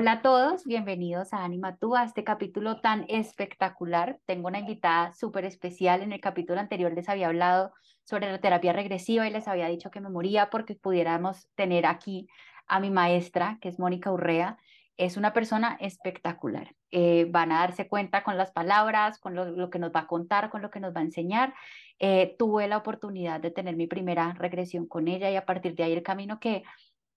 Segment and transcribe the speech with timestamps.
[0.00, 4.20] Hola a todos, bienvenidos a Anima Tú, a este capítulo tan espectacular.
[4.26, 6.02] Tengo una invitada súper especial.
[6.02, 7.72] En el capítulo anterior les había hablado
[8.04, 12.28] sobre la terapia regresiva y les había dicho que me moría porque pudiéramos tener aquí
[12.68, 14.56] a mi maestra, que es Mónica Urrea.
[14.96, 16.76] Es una persona espectacular.
[16.92, 20.48] Eh, van a darse cuenta con las palabras, con lo, que nos va a contar,
[20.48, 21.54] con lo que nos va a enseñar.
[21.98, 25.82] Eh, tuve la oportunidad de tener mi primera regresión con ella y a partir de
[25.82, 26.62] ahí el camino que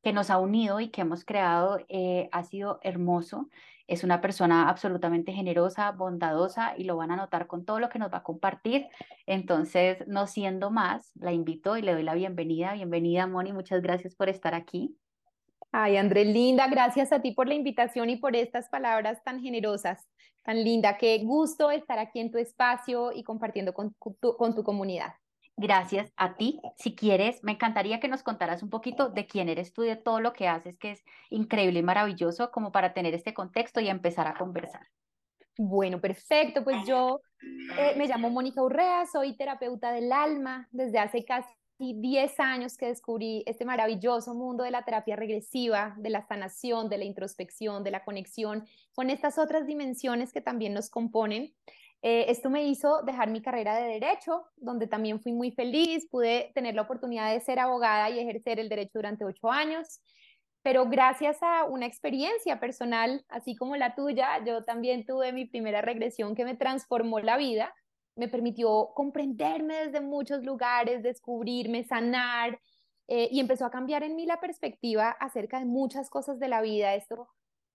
[0.02, 3.50] que nos ha unido y que hemos creado eh, ha sido hermoso.
[3.88, 8.00] Es una persona absolutamente generosa, bondadosa y lo van a notar con todo lo que
[8.00, 8.88] nos va a compartir.
[9.26, 12.74] Entonces, no siendo más, la invito y le doy la bienvenida.
[12.74, 14.98] Bienvenida, Moni, muchas gracias por estar aquí.
[15.74, 20.08] Ay, André, linda, gracias a ti por la invitación y por estas palabras tan generosas,
[20.44, 20.98] tan linda.
[20.98, 25.14] Qué gusto estar aquí en tu espacio y compartiendo con con tu comunidad.
[25.62, 26.60] Gracias a ti.
[26.76, 30.20] Si quieres, me encantaría que nos contaras un poquito de quién eres tú, de todo
[30.20, 34.28] lo que haces, que es increíble y maravilloso, como para tener este contexto y empezar
[34.28, 34.88] a conversar.
[35.60, 36.64] Bueno, perfecto.
[36.64, 37.22] Pues yo
[37.78, 42.88] eh, me llamo Mónica Urrea, soy terapeuta del alma desde hace casi 10 años que
[42.88, 47.92] descubrí este maravilloso mundo de la terapia regresiva, de la sanación, de la introspección, de
[47.92, 51.54] la conexión con estas otras dimensiones que también nos componen.
[52.04, 56.52] Eh, esto me hizo dejar mi carrera de derecho, donde también fui muy feliz, pude
[56.56, 60.02] tener la oportunidad de ser abogada y ejercer el derecho durante ocho años,
[60.64, 65.82] pero gracias a una experiencia personal, así como la tuya, yo también tuve mi primera
[65.82, 67.74] regresión que me transformó la vida,
[68.16, 72.60] me permitió comprenderme desde muchos lugares, descubrirme, sanar,
[73.08, 76.62] eh, y empezó a cambiar en mí la perspectiva acerca de muchas cosas de la
[76.62, 76.96] vida.
[76.96, 77.28] Esto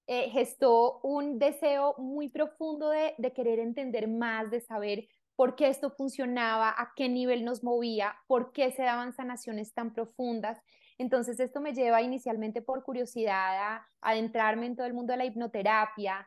[0.07, 5.69] eh, gestó un deseo muy profundo de, de querer entender más, de saber por qué
[5.69, 10.59] esto funcionaba, a qué nivel nos movía, por qué se daban sanaciones tan profundas.
[10.99, 15.25] Entonces esto me lleva inicialmente por curiosidad a, adentrarme en todo el mundo de la
[15.27, 16.27] hipnoterapia,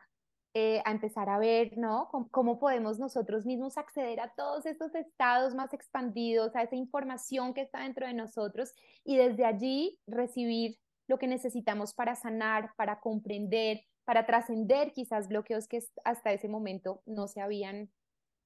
[0.52, 2.08] eh, a empezar a ver, ¿no?
[2.10, 7.54] Cómo, cómo, podemos nosotros mismos acceder a todos estos estados más expandidos, a esa información
[7.54, 10.76] que está dentro de nosotros y desde allí recibir
[11.10, 17.02] lo que necesitamos para sanar, para comprender, para trascender quizás bloqueos que hasta ese momento
[17.04, 17.90] no se habían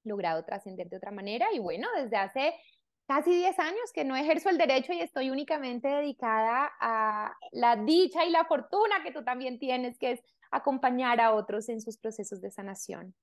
[0.03, 1.45] logrado trascender de otra manera.
[1.53, 2.55] Y bueno, desde hace
[3.07, 8.25] casi 10 años que no ejerzo el derecho y estoy únicamente dedicada a la dicha
[8.25, 12.41] y la fortuna que tú también tienes, que es acompañar a otros en sus procesos
[12.41, 13.13] de sanación.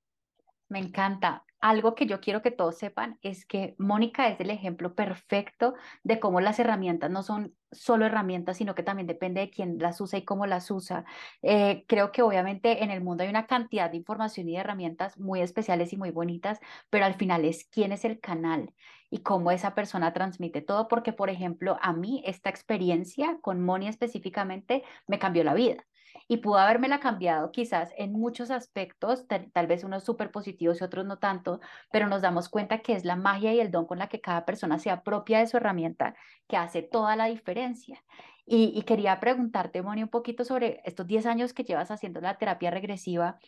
[0.68, 1.44] Me encanta.
[1.60, 5.74] Algo que yo quiero que todos sepan es que Mónica es el ejemplo perfecto
[6.04, 10.00] de cómo las herramientas no son solo herramientas, sino que también depende de quién las
[10.00, 11.04] usa y cómo las usa.
[11.42, 15.18] Eh, creo que obviamente en el mundo hay una cantidad de información y de herramientas
[15.18, 16.60] muy especiales y muy bonitas,
[16.90, 18.72] pero al final es quién es el canal
[19.10, 23.88] y cómo esa persona transmite todo, porque por ejemplo, a mí esta experiencia con Moni
[23.88, 25.84] específicamente me cambió la vida
[26.28, 31.06] y pudo la cambiado quizás en muchos aspectos, tal, vez unos súper positivos y otros
[31.06, 34.08] no tanto, pero nos damos cuenta que es la magia y el don con la
[34.08, 36.14] que cada persona se apropia de su herramienta
[36.48, 38.02] que hace toda la diferencia.
[38.44, 42.70] Y, quería preguntarte, Moni, un poquito sobre estos 10 años que llevas haciendo la terapia
[42.70, 43.38] regresiva,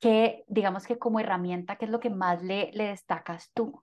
[0.00, 3.82] que digamos que como herramienta, ¿qué es lo que más le, le destacas tú?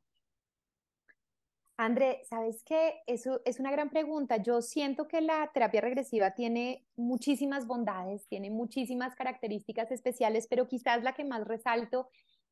[1.81, 3.03] André, ¿sabes qué?
[3.07, 4.35] Eso es una gran pregunta.
[4.35, 11.03] Yo siento que la terapia regresiva tiene muchísimas bondades, tiene muchísimas características especiales, pero quizás
[11.03, 12.09] la que más resalto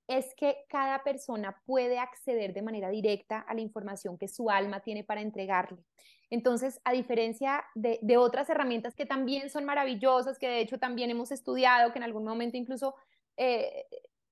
[0.08, 4.80] es que cada persona puede acceder de manera directa a la información que su alma
[4.80, 5.84] tiene para entregarle.
[6.30, 11.34] Entonces, a diferencia de, otras herramientas que también son maravillosas, que de hecho también hemos
[11.34, 12.96] estudiado, que en algún momento incluso
[13.36, 13.88] eh,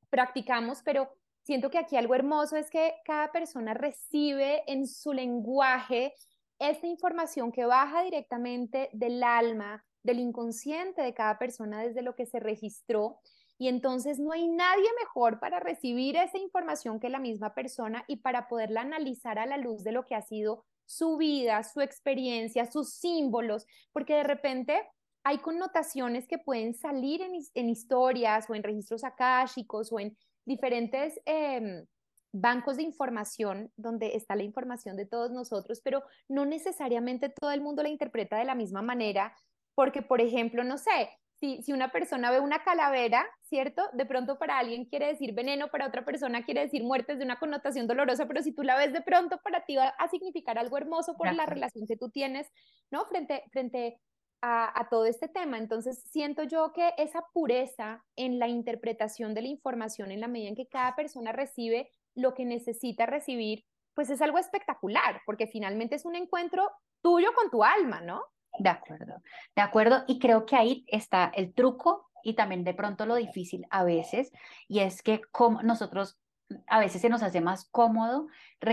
[0.10, 1.10] practicamos, pero
[1.46, 6.14] siento que aquí algo hermoso es que cada persona recibe en su lenguaje
[6.60, 12.26] esta información que baja directamente del alma, del inconsciente de cada persona desde lo que
[12.26, 13.20] se registró.
[13.58, 18.18] Y entonces no hay nadie mejor para recibir esa información que la misma persona y
[18.18, 22.70] para poderla analizar a la luz de lo que ha sido su vida, su experiencia,
[22.70, 24.82] sus símbolos, porque de repente
[25.24, 31.20] hay connotaciones que pueden salir en, en historias o en registros akáshicos o en diferentes
[31.26, 31.86] em,
[32.32, 37.62] bancos de información donde está la información de todos nosotros, pero no necesariamente todo el
[37.62, 39.34] mundo la interpreta de la misma manera,
[39.74, 43.84] porque, por ejemplo, no sé, si, si, una persona ve una calavera, ¿cierto?
[43.94, 47.40] De pronto para alguien quiere decir veneno, para otra persona quiere decir muerte, de una
[47.40, 50.78] connotación dolorosa, pero si tú la ves de pronto para ti va a significar algo
[50.78, 52.50] hermoso por la relación que tú tienes,
[52.90, 53.06] ¿no?
[53.06, 54.00] Frente, frente
[54.42, 55.58] a, todo este tema.
[55.58, 60.50] Entonces, siento yo que esa pureza en la interpretación de la información, en la medida
[60.50, 65.96] en que cada persona recibe lo que necesita recibir, pues es algo espectacular, porque finalmente
[65.96, 66.70] es un encuentro
[67.02, 68.24] tuyo con tu alma, ¿no?
[68.60, 69.22] De acuerdo,
[69.56, 70.04] de acuerdo.
[70.08, 74.32] Y creo que ahí está el truco y también de pronto lo difícil a veces,
[74.68, 76.20] y es que como nosotros
[76.68, 78.28] a veces se nos hace más cómodo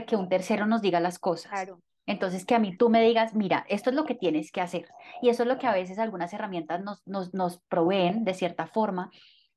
[0.07, 1.51] que un tercero nos diga las cosas.
[1.51, 1.81] Claro.
[2.07, 4.89] Entonces, que a mí tú me digas, mira, esto es lo que tienes que hacer.
[5.21, 8.67] Y eso es lo que a veces algunas herramientas nos, nos, nos proveen de cierta
[8.67, 9.11] forma,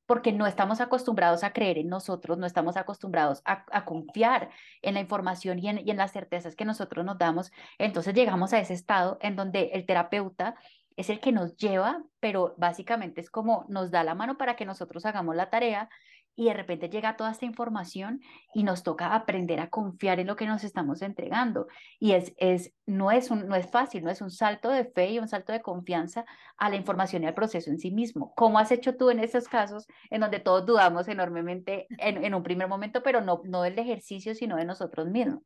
[0.06, 4.50] porque no estamos acostumbrados a creer en nosotros, no estamos acostumbrados a, confiar
[4.82, 7.50] en la información y en, y en las certezas que nosotros nos damos.
[7.78, 10.54] Entonces llegamos a ese estado en donde el terapeuta
[10.96, 14.64] es el que nos lleva, pero básicamente es como nos da la mano para que
[14.64, 15.90] nosotros hagamos la tarea
[16.36, 18.20] y de repente llega toda esta información
[18.54, 21.66] y nos toca aprender a confiar en lo que nos estamos entregando.
[21.98, 25.12] Y es, es, no, es un, no es fácil, no es un salto de fe
[25.12, 26.26] y un salto de confianza
[26.58, 28.34] a la información y al proceso en sí mismo.
[28.36, 32.42] ¿Cómo has hecho tú en esos casos en donde todos dudamos enormemente en, en un
[32.42, 35.42] primer momento, pero no, no del ejercicio, sino de nosotros mismos?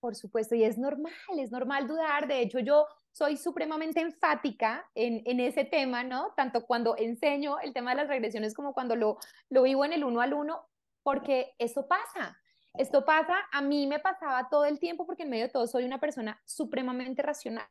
[0.00, 2.26] Por supuesto, y es normal, es normal dudar.
[2.26, 2.86] De hecho, yo
[3.16, 6.34] soy supremamente enfática en, en, ese tema, ¿no?
[6.36, 9.16] Tanto cuando enseño el tema de las regresiones como cuando lo,
[9.48, 10.66] lo vivo en el uno al uno,
[11.02, 12.38] porque eso pasa.
[12.74, 15.84] Esto pasa, a mí me pasaba todo el tiempo porque en medio de todo soy
[15.84, 17.66] una persona supremamente racional.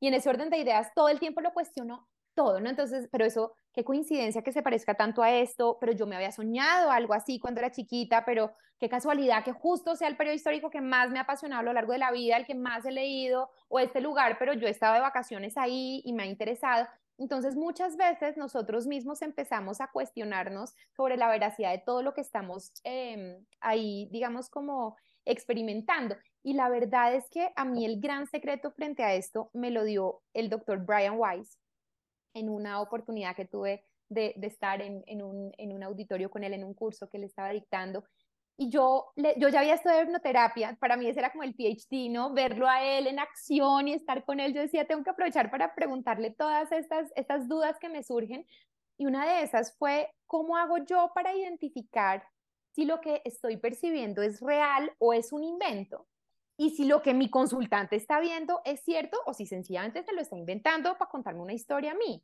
[0.00, 2.06] Y en ese orden de ideas todo el tiempo lo cuestiono
[2.38, 2.70] todo, ¿no?
[2.70, 6.30] Entonces, pero eso, qué coincidencia que se parezca tanto a esto, pero yo me había
[6.30, 10.70] soñado algo así cuando era chiquita, pero qué casualidad que justo sea el periodo histórico
[10.70, 12.92] que más me ha apasionado a lo largo de la vida, el que más he
[12.92, 16.86] leído, o este lugar, pero yo he estado de vacaciones ahí y me ha interesado.
[17.18, 22.20] Entonces, muchas veces nosotros mismos empezamos a cuestionarnos sobre la veracidad de todo lo que
[22.20, 26.16] estamos em, ahí, digamos, como experimentando.
[26.44, 29.82] Y la verdad es que a mí el gran secreto frente a esto me lo
[29.82, 31.58] dio el doctor Brian Weiss,
[32.38, 37.08] en una oportunidad que tuve de, estar en, un, auditorio con él, en un curso
[37.08, 38.04] que le estaba dictando.
[38.56, 42.32] Y yo, yo ya había estudiado hipnoterapia, para mí ese era como el PhD, ¿no?
[42.32, 45.74] Verlo a él en acción y estar con él, yo decía, tengo que aprovechar para
[45.76, 48.44] preguntarle todas estas, estas dudas que me surgen.
[48.96, 52.26] Y una de esas fue, ¿cómo hago yo para identificar
[52.72, 56.08] si lo que estoy percibiendo es real o es un invento?
[56.58, 60.20] Y si lo que mi consultante está viendo es cierto o si sencillamente se lo
[60.20, 62.22] está inventando para contarme una historia a mí.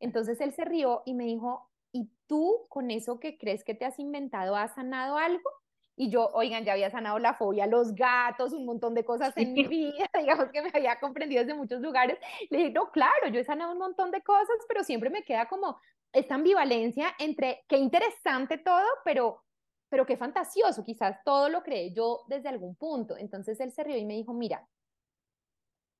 [0.00, 3.84] Entonces él se rió y me dijo, ¿y tú con eso que crees que te
[3.84, 5.48] has inventado has sanado algo?
[5.94, 9.36] Y yo, oigan, ya había sanado la fobia a los gatos, un montón de cosas
[9.36, 12.18] en mi vida, digamos que me había comprendido desde muchos lugares.
[12.48, 15.48] Le dije, no, claro, yo he sanado un montón de cosas, pero siempre me queda
[15.48, 15.78] como
[16.14, 19.42] esta ambivalencia entre qué interesante todo, pero
[19.88, 23.16] pero qué fantasioso, quizás todo lo creé yo desde algún punto.
[23.16, 24.68] Entonces él se rió y me dijo, mira,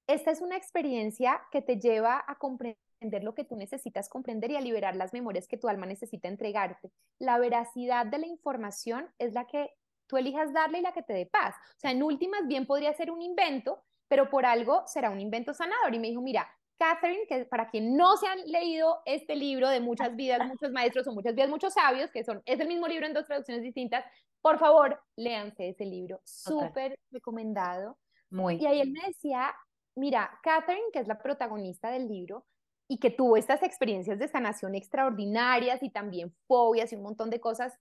[0.07, 4.57] esta es una experiencia que te lleva a comprender lo que tú necesitas comprender y
[4.57, 6.91] a liberar las memorias que tu alma necesita entregarte.
[7.19, 9.71] La veracidad de la información es la que
[10.07, 11.55] tú elijas darle y la que te dé paz.
[11.77, 15.53] O sea, en últimas bien podría ser un invento, pero por algo será un invento
[15.53, 15.95] sanador.
[15.95, 16.49] Y me dijo, mira,
[16.79, 21.07] Catherine, que para quien no se han leído este libro de muchas vidas, muchos maestros
[21.07, 24.05] o muchas vidas, muchos sabios, que son, es el mismo libro en dos traducciones distintas,
[24.43, 27.99] por favor, léanse ese libro, súper recomendado.
[28.31, 28.57] Muy.
[28.57, 29.55] Y ahí él me decía,
[29.95, 32.45] mira, Catherine, que es la protagonista del libro,
[32.89, 37.41] y que tuvo estas experiencias de sanación extraordinarias y también fobias y un montón de
[37.41, 37.77] cosas,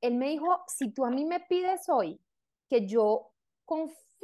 [0.00, 2.20] él me dijo, si tú a mí me pides hoy
[2.70, 3.32] que yo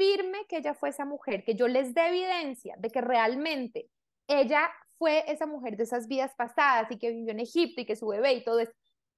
[0.01, 3.91] confirme que ella fue esa mujer, que yo les dé evidencia de que realmente
[4.27, 7.97] ella fue esa mujer de esas vidas pasadas y que vivió en Egipto y que
[7.97, 8.73] su bebé y todo eso,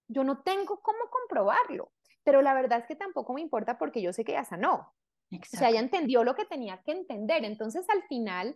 [0.08, 1.92] yo no tengo cómo comprobarlo,
[2.24, 4.92] pero la verdad es que tampoco me importa porque yo sé que ella sanó.
[5.30, 7.44] O sea, ella entendió lo que tenía que entender.
[7.44, 8.54] Entonces, al final,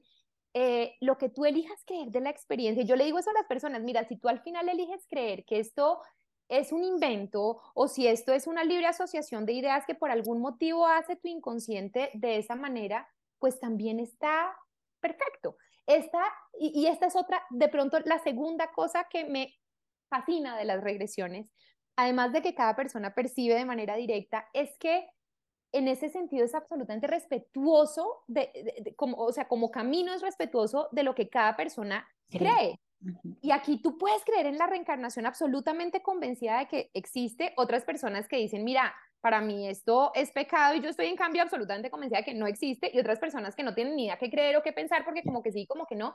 [0.52, 3.46] eh, lo que tú elijas creer de la experiencia, yo le digo eso a las
[3.46, 6.02] personas, mira, si tú al final eliges creer que esto
[6.48, 10.40] es un invento o si esto es una libre asociación de ideas que por algún
[10.40, 14.56] motivo hace tu inconsciente de esa manera, pues también está
[15.00, 15.56] perfecto.
[15.86, 16.22] Esta,
[16.58, 19.54] y, y esta es otra, de pronto, la segunda cosa que me
[20.08, 21.52] fascina de las regresiones,
[21.96, 25.08] además de que cada persona percibe de manera directa, es que
[25.72, 31.02] en ese sentido es absolutamente respetuoso, de, como, o sea, como camino es respetuoso de
[31.02, 32.80] lo que cada persona cree.
[33.40, 38.26] Y aquí tú puedes creer en la reencarnación absolutamente convencida de que existe otras personas
[38.26, 42.18] que dicen, mira, para mí esto es pecado y yo estoy en cambio absolutamente convencida
[42.18, 44.62] de que no existe y otras personas que no tienen ni idea qué creer o
[44.62, 46.14] qué pensar porque como que sí, como que no.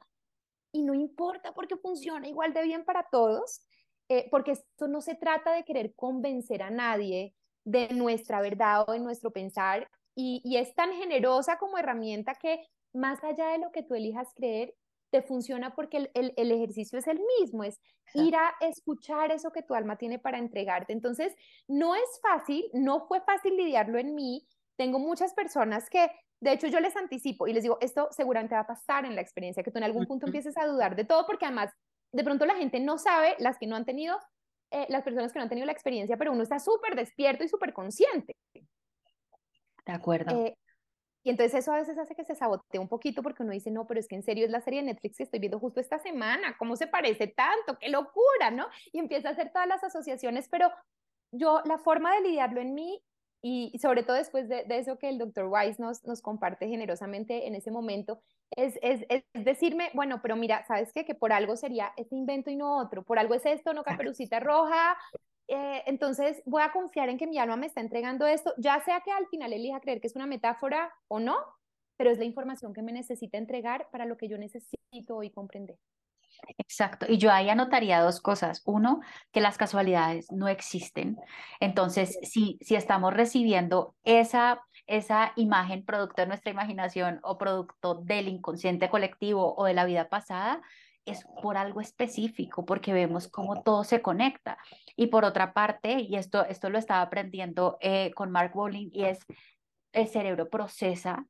[0.72, 3.66] Y no importa porque funciona igual de bien para todos,
[4.10, 8.94] eh, porque esto no se trata de querer convencer a nadie de nuestra verdad o
[8.94, 13.72] de nuestro pensar y, y es tan generosa como herramienta que más allá de lo
[13.72, 14.74] que tú elijas creer,
[15.12, 17.80] te funciona porque el, el, ejercicio es el mismo, es
[18.14, 20.94] ir a escuchar eso que tu alma tiene para entregarte.
[20.94, 21.36] Entonces,
[21.68, 24.48] no es fácil, no fue fácil lidiarlo en mí.
[24.78, 28.62] Tengo muchas personas que, de hecho, yo les anticipo y les digo, esto seguramente va
[28.62, 31.26] a pasar en la experiencia, que tú en algún punto empieces a dudar de todo,
[31.28, 31.72] porque además
[32.14, 34.18] de pronto la gente no sabe, las que no han tenido,
[34.72, 37.50] eh, las personas que no han tenido la experiencia, pero uno está súper despierto y
[37.50, 38.36] súper consciente.
[38.54, 40.46] De acuerdo.
[40.46, 40.58] Eh,
[41.24, 43.86] y entonces eso a veces hace que se sabotee un poquito porque uno dice, no,
[43.88, 46.00] pero es que en serio es la serie de Netflix que estoy viendo justo esta
[46.00, 47.78] semana, ¿cómo se parece tanto?
[47.80, 48.52] ¡Qué locura!
[48.52, 48.68] ¿no?
[48.92, 50.72] Y empieza a hacer todas las asociaciones, pero
[51.32, 53.04] yo la forma de lidiarlo en mí
[53.44, 57.56] y sobre todo después de, eso que el doctor Weiss nos, nos comparte generosamente en
[57.56, 58.22] ese momento,
[58.56, 61.06] es, es, es, decirme, bueno, pero mira, ¿sabes qué?
[61.06, 64.40] Que por algo sería este invento y no otro, por algo es esto, no caperucita
[64.40, 64.96] roja,
[65.54, 69.02] eh, entonces voy a confiar en que mi alma me está entregando esto, ya sea
[69.02, 71.38] que al final elija creer que es una metáfora o no,
[71.98, 75.78] pero es la información que me necesita entregar para lo que yo necesito hoy comprender.
[76.58, 77.06] Exacto.
[77.10, 78.62] Y yo ahí anotaría dos cosas.
[78.66, 79.02] Uno,
[79.34, 81.18] que las casualidades no existen.
[81.60, 88.30] Entonces, si, si estamos recibiendo esa, esa imagen producto de nuestra imaginación o producto del
[88.30, 90.62] inconsciente colectivo o de la vida pasada,
[91.06, 94.58] es por algo específico, porque vemos cómo todo se conecta.
[94.96, 99.06] Y por otra parte, y esto, esto lo estaba aprendiendo eh, con Mark Bowling, y
[99.06, 99.20] es
[99.94, 101.26] el cerebro procesa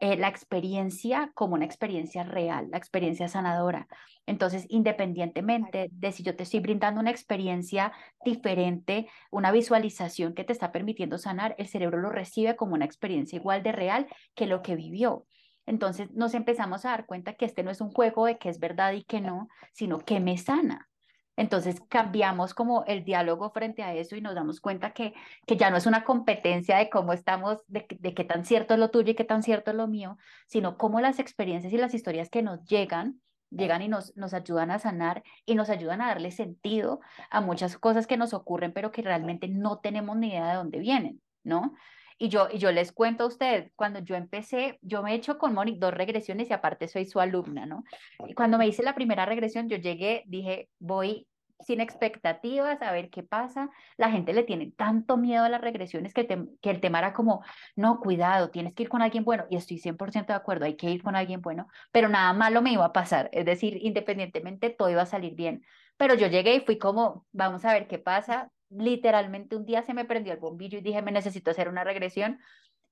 [0.00, 3.86] eh, la experiencia como una experiencia real, la experiencia sanadora.
[4.26, 7.92] Entonces, independientemente de si yo te estoy brindando una experiencia
[8.24, 13.36] diferente, una visualización que te está permitiendo sanar, el cerebro lo recibe como una experiencia
[13.36, 15.26] igual de real que lo que vivió.
[15.66, 18.58] Entonces nos empezamos a dar cuenta que este no es un juego de que es
[18.58, 20.88] verdad y que no, sino que me sana.
[21.36, 25.14] Entonces cambiamos como el diálogo frente a eso y nos damos cuenta que,
[25.46, 28.80] que ya no es una competencia de cómo estamos, de, de qué tan cierto es
[28.80, 30.16] lo tuyo y qué tan cierto es lo mío,
[30.46, 34.70] sino cómo las experiencias y las historias que nos llegan, llegan y nos, nos ayudan
[34.70, 38.92] a sanar y nos ayudan a darle sentido a muchas cosas que nos ocurren, pero
[38.92, 41.74] que realmente no tenemos ni idea de dónde vienen, ¿no?
[42.18, 45.38] Y yo, y yo les cuento a ustedes, cuando yo empecé, yo me he hecho
[45.38, 47.84] con Moni dos regresiones y aparte soy su alumna, ¿no?
[48.26, 51.26] Y cuando me hice la primera regresión, yo llegué, dije, voy
[51.60, 53.70] sin expectativas a ver qué pasa.
[53.96, 56.26] La gente le tiene tanto miedo a las regresiones que,
[56.60, 57.42] que el tema era como,
[57.76, 59.46] no, cuidado, tienes que ir con alguien bueno.
[59.50, 62.72] Y estoy 100% de acuerdo, hay que ir con alguien bueno, pero nada malo me
[62.72, 63.28] iba a pasar.
[63.32, 65.64] Es decir, independientemente, todo iba a salir bien.
[65.96, 69.94] Pero yo llegué y fui como, vamos a ver qué pasa literalmente un día se
[69.94, 72.38] me prendió el bombillo y dije, me necesito hacer una regresión.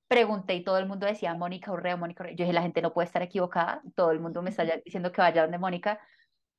[0.07, 2.35] Pregunté y todo el mundo decía, Mónica Urrea, Mónica Urrea.
[2.35, 3.81] Yo dije, la gente no puede estar equivocada.
[3.95, 5.99] Todo el mundo me está diciendo que vaya donde Mónica.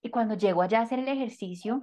[0.02, 1.82] Y cuando llego allá a hacer el ejercicio,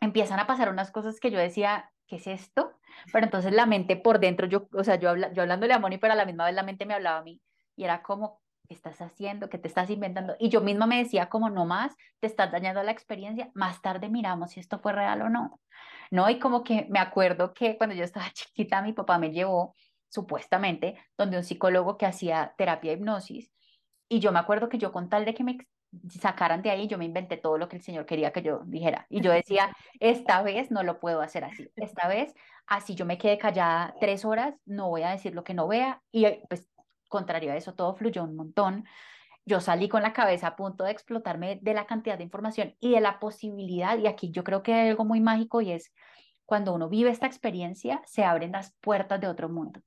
[0.00, 2.72] empiezan a pasar unas cosas que yo decía, ¿qué es esto?
[3.12, 6.00] Pero entonces la mente por dentro, yo, o sea, yo, habla, yo hablándole a Mónica,
[6.02, 7.40] pero a la misma vez la mente me hablaba a mí.
[7.76, 8.40] Y era como,
[8.70, 9.50] ¿qué estás haciendo?
[9.50, 10.36] ¿Qué te estás inventando?
[10.38, 13.50] Y yo misma me decía como, no más, te estás dañando la experiencia.
[13.52, 15.60] Más tarde miramos si esto fue real o no.
[16.12, 16.30] ¿no?
[16.30, 19.74] Y como que me acuerdo que cuando yo estaba chiquita, mi papá me llevó
[20.08, 23.50] supuestamente donde un psicólogo que hacía terapia hipnosis.
[24.08, 25.58] Y yo me acuerdo que yo con tal de que me
[26.08, 29.04] sacaran de ahí, yo me inventé todo lo que el Señor quería que yo dijera.
[29.10, 31.68] Y yo decía, esta vez no lo puedo hacer así.
[31.74, 32.32] Esta vez,
[32.68, 36.00] así yo me quedé callada tres horas, no voy a decir lo que no vea.
[36.12, 36.70] Y pues,
[37.10, 38.86] contrario a eso, todo fluyó un montón
[39.46, 42.92] yo salí con la cabeza a punto de explotarme de la cantidad de información y
[42.92, 45.92] de la posibilidad, y aquí yo creo que hay algo muy mágico y es
[46.44, 49.80] cuando uno vive esta experiencia, se abren las puertas de otro mundo.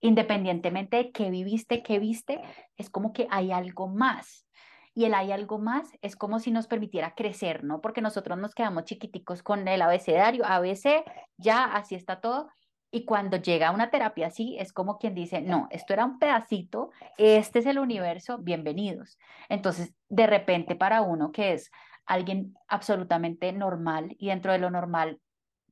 [0.00, 2.40] Independientemente de qué viviste, qué viste,
[2.76, 4.46] es como que hay algo más.
[4.94, 7.80] Y el hay algo más es como si nos permitiera crecer, ¿no?
[7.80, 11.04] Porque nosotros nos quedamos chiquiticos con el abecedario, ABC,
[11.36, 12.48] ya, así está todo,
[12.90, 16.90] y cuando llega una terapia así, es como quien dice, no, esto era un pedacito,
[17.18, 19.18] este es el universo, bienvenidos.
[19.48, 21.70] Entonces, de repente para uno que es
[22.06, 25.20] alguien absolutamente normal y dentro de lo normal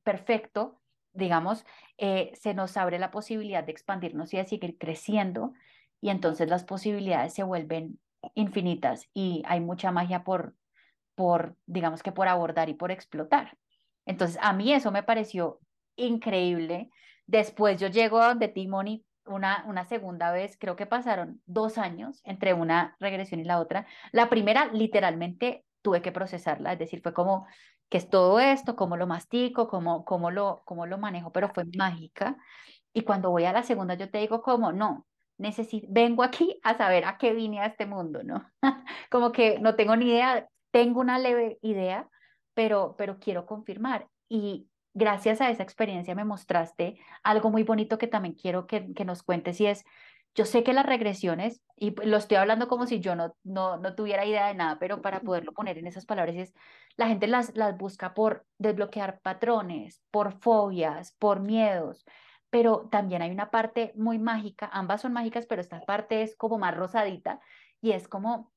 [0.03, 0.79] perfecto,
[1.13, 1.65] digamos,
[1.97, 5.53] eh, se nos abre la posibilidad de expandirnos y de seguir creciendo
[5.99, 7.99] y entonces las posibilidades se vuelven
[8.35, 10.55] infinitas y hay mucha magia por,
[11.15, 13.57] por, digamos que por abordar y por explotar.
[14.05, 15.59] Entonces, a mí eso me pareció
[15.97, 16.89] increíble.
[17.25, 22.21] Después yo llego a donde Timoni una, una segunda vez, creo que pasaron dos años
[22.23, 23.85] entre una regresión y la otra.
[24.11, 27.45] La primera, literalmente, tuve que procesarla, es decir, fue como,
[27.89, 28.75] ¿qué es todo esto?
[28.75, 29.67] ¿Cómo lo mastico?
[29.67, 31.31] ¿Cómo, cómo, lo, cómo lo manejo?
[31.31, 32.37] Pero fue mágica.
[32.93, 35.05] Y cuando voy a la segunda, yo te digo, como, no,
[35.37, 38.49] necesito, vengo aquí a saber a qué vine a este mundo, ¿no?
[39.11, 42.09] como que no tengo ni idea, tengo una leve idea,
[42.53, 44.07] pero, pero quiero confirmar.
[44.29, 49.05] Y gracias a esa experiencia me mostraste algo muy bonito que también quiero que, que
[49.05, 49.85] nos cuentes y es,
[50.35, 53.95] yo sé que las regresiones, y lo estoy hablando como si yo no, no, no
[53.95, 56.53] tuviera idea de nada, pero para poderlo poner en esas palabras es,
[56.95, 62.05] la gente las, las busca por desbloquear patrones, por fobias, por miedos,
[62.49, 66.57] pero también hay una parte muy mágica, ambas son mágicas, pero esta parte es como
[66.57, 67.39] más rosadita
[67.81, 68.51] y es como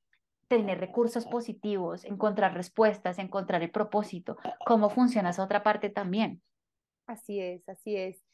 [0.50, 6.42] tener recursos positivos, encontrar respuestas, encontrar el propósito, cómo funciona esa otra parte también.
[7.06, 8.24] Así es, así es.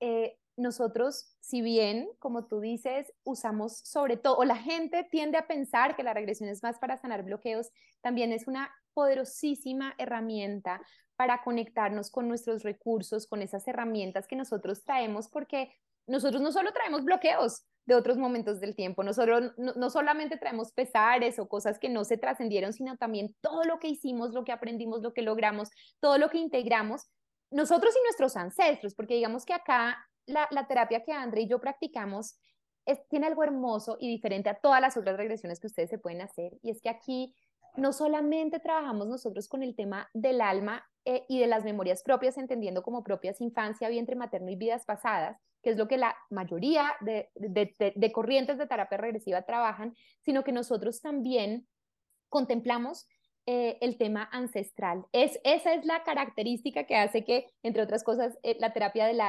[0.00, 5.46] Eh, nosotros, si bien, como tú dices, usamos sobre todo, o la gente tiende a
[5.46, 10.82] pensar que la regresión es más para sanar bloqueos, también es una poderosísima herramienta
[11.14, 15.72] para conectarnos con nuestros recursos, con esas herramientas que nosotros traemos, porque
[16.08, 20.70] nosotros no solo traemos bloqueos de otros momentos del tiempo, nosotros no, no solamente traemos
[20.70, 24.52] pesares o cosas que no se trascendieron, sino también todo lo que hicimos, lo que
[24.52, 27.10] aprendimos, lo que logramos, todo lo que integramos,
[27.50, 32.38] nosotros y nuestros ancestros, porque digamos que acá la, terapia que André y yo practicamos
[32.86, 36.20] es, tiene algo hermoso y diferente a todas las otras regresiones que ustedes se pueden
[36.20, 37.34] hacer, y es que aquí
[37.76, 42.38] no solamente trabajamos nosotros con el tema del alma eh, y de las memorias propias,
[42.38, 46.92] entendiendo como propias infancia, vientre materno y vidas pasadas, que es lo que la mayoría
[47.00, 51.66] de, de corrientes de terapia regresiva trabajan, sino que nosotros también
[52.28, 53.06] contemplamos
[53.46, 55.04] eh, el tema ancestral.
[55.12, 59.20] Es, esa es la característica que hace que, entre otras cosas, eh, la terapia del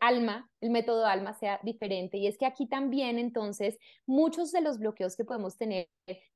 [0.00, 2.18] alma, el método alma sea diferente.
[2.18, 5.88] Y es que aquí también, entonces, muchos de los bloqueos que podemos tener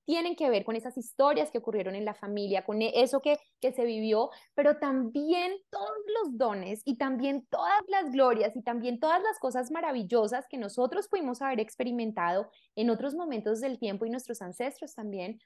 [0.05, 3.39] tienen que ver con esas historias que ocurrieron en la familia, con e, eso que,
[3.61, 9.01] que se vivió, pero también todos los dones y también todas las glorias y también
[9.01, 14.11] todas las cosas maravillosas que nosotros pudimos haber experimentado en otros momentos del tiempo y
[14.11, 15.39] nuestros ancestros también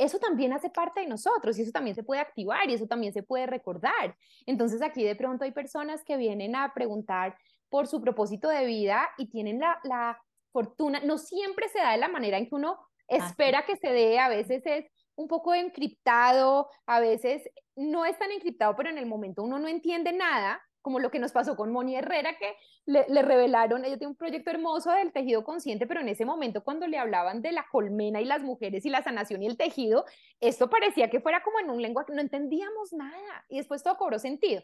[0.00, 3.12] eso también hace parte de nosotros y eso también se puede activar y eso también
[3.12, 4.16] se puede recordar.
[4.46, 7.36] Entonces aquí de pronto hay personas que vienen a preguntar
[7.68, 10.18] por su propósito de vida y tienen la,
[10.52, 12.76] fortuna, no siempre se da de la manera en que uno
[13.06, 18.32] espera que se dé, a veces es un poco encriptado, a veces no es tan
[18.32, 21.72] encriptado, pero en el momento uno no entiende nada como lo que nos pasó con
[21.72, 22.54] Moni Herrera, que
[22.86, 26.86] le, revelaron, ella tiene un proyecto hermoso del tejido consciente, pero en ese momento cuando
[26.86, 30.04] le hablaban de la colmena y las mujeres y la sanación y el tejido,
[30.40, 34.18] esto parecía que fuera como en un lenguaje, no entendíamos nada y después todo cobró
[34.18, 34.62] sentido.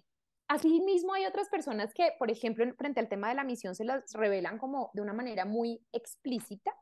[0.48, 4.12] Asimismo, hay otras personas que, por ejemplo, frente al tema de la misión, se las
[4.12, 6.72] revelan como de una manera muy explícita.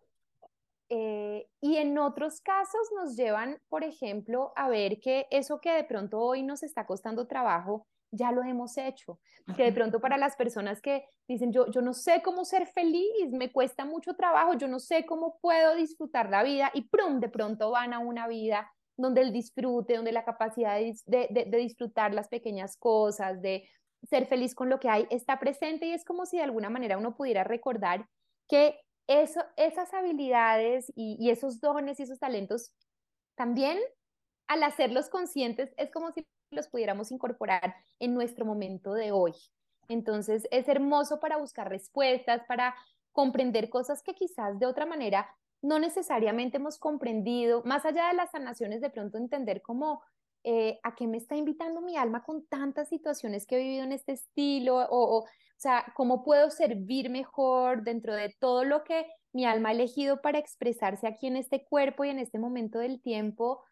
[0.90, 5.84] Eh, y en otros casos nos llevan, por ejemplo, a ver que eso que de
[5.84, 9.18] pronto hoy nos está costando trabajo, ya lo hemos hecho.
[9.56, 13.30] Que de pronto para las personas que dicen, yo, yo no sé cómo ser feliz,
[13.32, 17.28] me cuesta mucho trabajo, yo no sé cómo puedo disfrutar la vida y prum, de
[17.28, 22.14] pronto van a una vida donde el disfrute, donde la capacidad de, de, de disfrutar
[22.14, 23.68] las pequeñas cosas, de
[24.08, 26.98] ser feliz con lo que hay, está presente y es como si de alguna manera
[26.98, 28.06] uno pudiera recordar
[28.48, 32.74] que eso, esas habilidades y, y esos dones y esos talentos
[33.36, 33.78] también
[34.46, 39.32] al hacerlos conscientes es como si los pudiéramos incorporar en nuestro momento de hoy.
[39.88, 42.74] Entonces es hermoso para buscar respuestas, para
[43.12, 45.28] comprender cosas que quizás de otra manera
[45.62, 50.02] no necesariamente hemos comprendido, más allá de las sanaciones, de pronto entender cómo
[50.42, 53.92] eh, a qué me está invitando mi alma con tantas situaciones que he vivido en
[53.92, 59.06] este estilo, o, o, o sea, cómo puedo servir mejor dentro de todo lo que
[59.32, 63.00] mi alma ha elegido para expresarse aquí en este cuerpo y en este momento del
[63.00, 63.62] tiempo,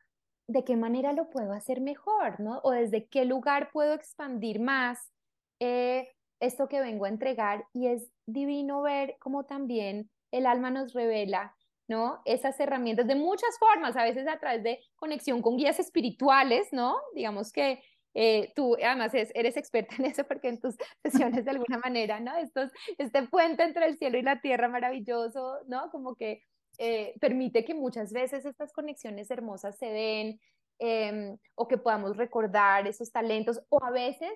[0.48, 2.60] de qué manera lo puedo hacer mejor, ¿no?
[2.62, 5.12] O desde qué lugar puedo expandir más
[5.60, 6.08] eh,
[6.40, 7.66] esto que vengo a entregar.
[7.72, 11.54] Y es divino ver cómo también el alma nos revela,
[11.88, 12.20] ¿no?
[12.24, 16.96] Esas herramientas de muchas formas, a veces a través de conexión con guías espirituales, ¿no?
[17.14, 17.82] Digamos que
[18.14, 22.36] eh, tú además eres experta en eso porque en tus sesiones de alguna manera, ¿no?
[22.36, 25.90] Estos, este puente entre el cielo y la tierra maravilloso, ¿no?
[25.90, 26.42] Como que
[26.78, 30.40] eh, permite que muchas veces estas conexiones hermosas se den
[30.78, 34.32] em, o que podamos recordar esos talentos o a veces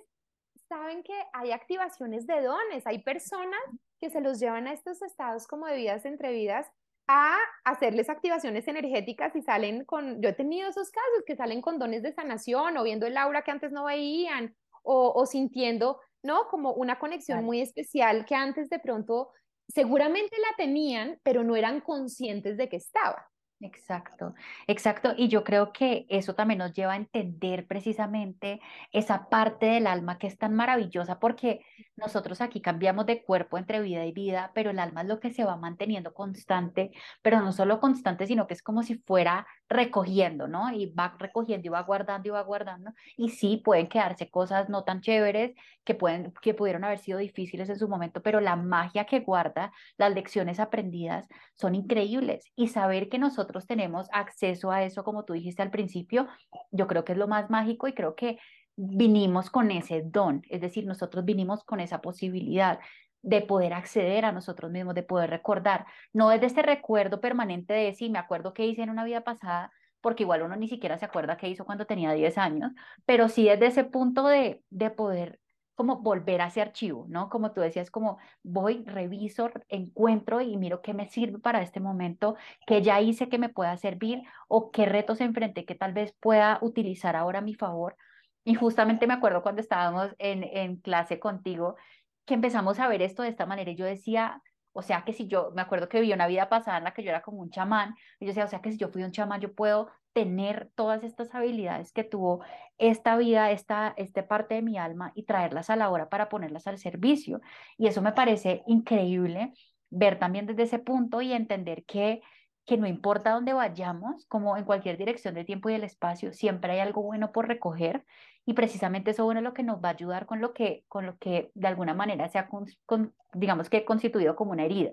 [0.69, 3.61] saben que hay activaciones de dones, hay personas
[3.99, 6.67] que se los llevan a estos estados como de vidas entre vidas
[7.09, 11.79] a hacerles activaciones energéticas y salen con, yo he tenido esos casos que salen con
[11.79, 16.49] dones de sanación o viendo el aura que antes no veían o, o sintiendo, ¿no?
[16.49, 19.31] Como una conexión muy especial que antes de pronto
[19.69, 23.31] seguramente la tenían, pero no eran conscientes de que estaba.
[23.59, 24.35] Exacto,
[24.67, 25.15] exacto.
[25.17, 28.61] Y yo creo que eso también nos lleva a entender precisamente
[28.93, 31.65] esa parte del alma que es tan maravillosa porque
[31.97, 35.31] nosotros aquí cambiamos de cuerpo entre vida y vida, pero el alma es lo que
[35.33, 36.91] se va manteniendo constante,
[37.23, 40.71] pero no solo constante, sino que es como si fuera recogiendo, ¿no?
[40.71, 42.93] Y va recogiendo y va guardando y va guardando.
[43.17, 47.71] Y sí, pueden quedarse cosas no tan chéveres que, pueden, que pudieron haber sido difíciles
[47.71, 52.45] en su momento, pero la magia que guarda, las lecciones aprendidas son increíbles.
[52.55, 56.27] Y saber que nosotros tenemos acceso a eso, como tú dijiste al principio,
[56.71, 58.39] yo creo que es lo más mágico y creo que
[58.77, 62.79] vinimos con ese don, es decir, nosotros vinimos con esa posibilidad
[63.23, 67.73] de poder acceder a nosotros mismos, de poder recordar, no es de este recuerdo permanente
[67.75, 70.99] de sí, me acuerdo que hice en una vida pasada, porque igual uno ni siquiera
[70.99, 72.73] se acuerda qué hizo cuando tenía 10 años,
[73.05, 75.41] pero sí desde ese punto de, de poder
[75.77, 77.29] como volver a ese archivo, ¿no?
[77.29, 82.37] Como tú decías, como voy, reviso, encuentro y miro qué me sirve para este momento,
[82.67, 86.59] qué ya hice que me pueda servir o qué retos enfrenté que tal vez pueda
[86.63, 87.97] utilizar ahora a mi favor.
[88.45, 91.77] Y justamente me acuerdo cuando estábamos en, en clase contigo,
[92.25, 94.43] que empezamos a ver esto de esta manera y yo decía,
[94.77, 97.03] o sea que si yo, me acuerdo que vi una vida pasada en la que
[97.03, 99.13] yo era como un chamán, y yo decía, o sea que si yo fui un
[99.13, 102.43] chamán, yo puedo tener todas estas habilidades que tuvo
[102.79, 106.67] esta vida, esta, esta parte de mi alma y traerlas a la hora para ponerlas
[106.67, 107.41] al servicio.
[107.77, 109.53] Y eso me parece increíble
[109.91, 112.23] ver también desde ese punto y entender que
[112.67, 116.73] que no importa dónde vayamos, como en cualquier dirección del tiempo y del espacio, siempre
[116.73, 118.05] hay algo bueno por recoger
[118.47, 121.05] y precisamente eso bueno es lo que nos va a ayudar con lo que, con
[121.05, 124.93] lo que de alguna manera se ha, con, digamos que constituido como una herida,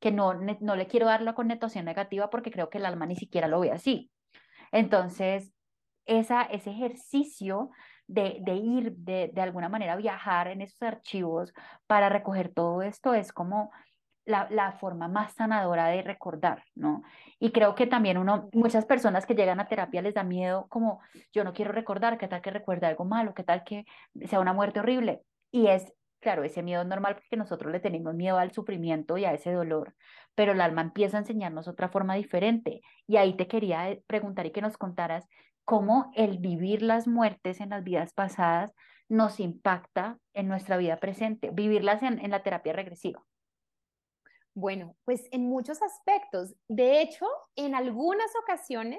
[0.00, 3.16] que no, no le quiero dar la connotación negativa porque creo que el alma ni
[3.16, 4.10] siquiera lo ve así.
[4.72, 5.52] Entonces,
[6.06, 7.70] esa, ese ejercicio
[8.08, 11.52] de, de ir, de, de alguna manera viajar en esos archivos
[11.86, 13.70] para recoger todo esto es como
[14.28, 17.02] la, forma más sanadora de recordar, ¿no?
[17.40, 18.18] Y creo que también
[18.52, 21.00] muchas personas que llegan a terapia les da miedo como,
[21.32, 23.86] yo no quiero recordar, qué tal que recuerde algo malo, qué tal que
[24.26, 25.22] sea una muerte horrible.
[25.50, 29.24] Y es, claro, ese miedo es normal porque nosotros le tenemos miedo al sufrimiento y
[29.24, 29.94] a ese dolor,
[30.34, 32.82] pero el alma empieza a enseñarnos otra forma diferente.
[33.06, 35.26] Y ahí te quería eh, preguntar y que nos contaras
[35.64, 38.74] cómo el vivir las muertes en las vidas pasadas
[39.08, 43.24] nos impacta en nuestra vida presente, vivirlas en la terapia regresiva.
[44.60, 46.52] Bueno, pues en muchos aspectos.
[46.66, 48.98] De hecho, en algunas ocasiones,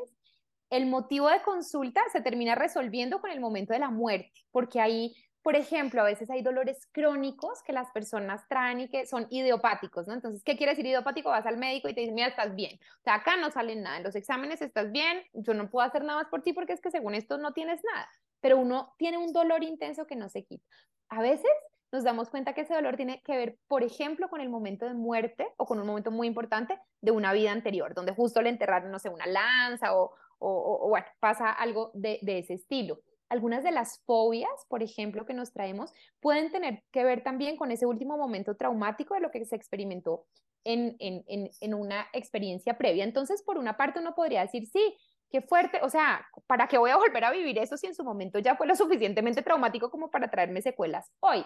[0.69, 5.13] el motivo de consulta se termina resolviendo con el momento de la muerte, porque ahí,
[5.41, 10.07] por ejemplo, a veces hay dolores crónicos que las personas traen y que son idiopáticos,
[10.07, 10.13] ¿no?
[10.13, 11.27] Entonces, ¿qué quiere decir idiopático?
[11.29, 12.79] Vas al médico y te dice, mira, estás bien.
[13.01, 16.05] O sea, acá no sale nada, en los exámenes estás bien, yo no puedo hacer
[16.05, 18.07] nada más por ti porque es que según esto no tienes nada,
[18.39, 20.63] pero uno tiene un dolor intenso que no se quita.
[21.09, 21.51] A veces
[21.91, 24.93] nos damos cuenta que ese dolor tiene que ver, por ejemplo, con el momento de
[24.93, 28.91] muerte o con un momento muy importante de una vida anterior, donde justo le enterraron,
[28.91, 32.99] no sé, una lanza o, o, bueno, pasa algo de, de, ese estilo.
[33.28, 37.71] Algunas de las fobias, por ejemplo, que nos traemos, pueden tener que ver también con
[37.71, 40.25] ese último momento traumático de lo que se experimentó
[40.63, 43.04] en, en, en, en una experiencia previa.
[43.04, 44.95] Entonces, por una parte, uno podría decir, sí,
[45.30, 48.04] qué fuerte, o sea, ¿para qué voy a volver a vivir eso si en su
[48.04, 51.45] momento ya fue lo suficientemente traumático como para traerme secuelas hoy?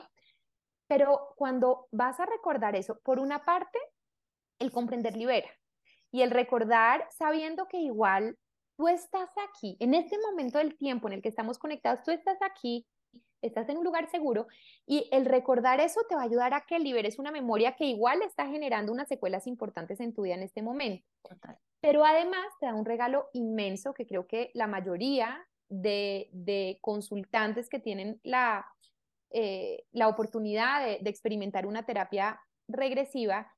[0.88, 3.80] Pero cuando vas a recordar eso, por una parte,
[4.60, 5.50] el comprender libera.
[6.12, 8.38] Y el recordar sabiendo que igual
[8.78, 12.38] tú estás aquí, en este momento del tiempo en el que estamos conectados, tú estás
[12.41, 12.86] aquí,
[13.41, 14.48] estás en un lugar seguro
[14.86, 18.22] y el recordar eso te va a ayudar a que liberes una memoria que igual
[18.22, 21.06] está generando unas secuelas importantes en tu vida en este momento.
[21.82, 27.69] Pero además te da un regalo inmenso que creo que la mayoría de, de consultantes
[27.69, 28.65] que tienen la,
[29.34, 33.52] eh, la oportunidad de, experimentar una terapia regresiva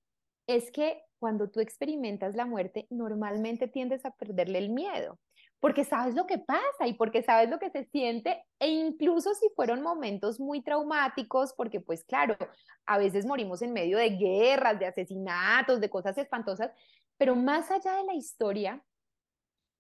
[0.48, 5.20] es que cuando tú experimentas la muerte, normalmente tiendes a perderle el miedo,
[5.60, 9.50] porque sabes lo que pasa y porque sabes lo que se siente, e incluso si
[9.56, 12.38] fueron momentos muy traumáticos, porque pues claro,
[12.86, 16.72] a veces morimos en medio de guerras, de asesinatos, de cosas espantosas,
[17.18, 18.84] pero más allá de la historia,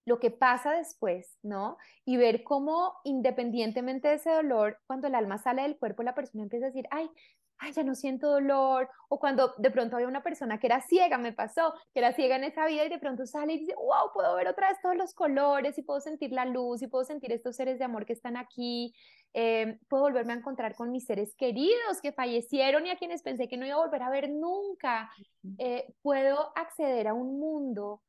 [0.06, 1.78] lo que pasa después, ¿no?
[2.06, 6.44] Y ver cómo independientemente de ese dolor, cuando el alma sale del cuerpo, la persona
[6.44, 7.10] empieza a decir, ay,
[7.58, 11.18] ay, ya no siento dolor, o cuando de pronto había una persona que era ciega,
[11.18, 14.12] me pasó, que era ciega en esa vida y de pronto sale y dice, wow,
[14.14, 17.32] puedo ver otra vez todos los colores y puedo sentir la luz y puedo sentir
[17.32, 18.94] estos seres de amor que están aquí,
[19.34, 23.48] eh, puedo volverme a encontrar con mis seres queridos que fallecieron y a quienes pensé
[23.48, 25.10] que no iba a volver a ver nunca,
[25.58, 28.02] eh, puedo acceder a un mundo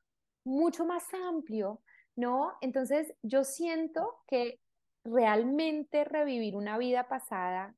[0.43, 1.81] mucho más amplio,
[2.17, 2.53] ¿no?
[2.59, 4.59] Entonces yo siento que
[5.05, 7.73] realmente revivir una vida pasada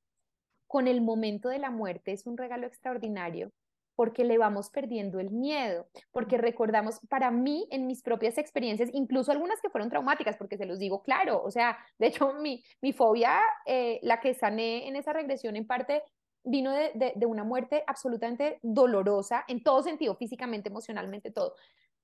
[0.65, 3.51] con el momento de la muerte es un regalo extraordinario
[3.95, 9.33] porque le vamos perdiendo el miedo, porque recordamos, para mí, en mis propias experiencias, incluso
[9.33, 12.93] algunas que fueron traumáticas, porque se los digo claro, o sea, de hecho, mi, mi
[12.93, 16.01] fobia, eh, la que sané en esa regresión en parte,
[16.45, 21.55] vino de, de, una muerte absolutamente dolorosa, en todo sentido, físicamente, emocionalmente, todo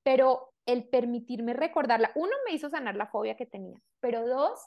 [0.06, 4.60] pero el permitirme recordarla, uno me hizo sanar la fobia que tenía, pero dos,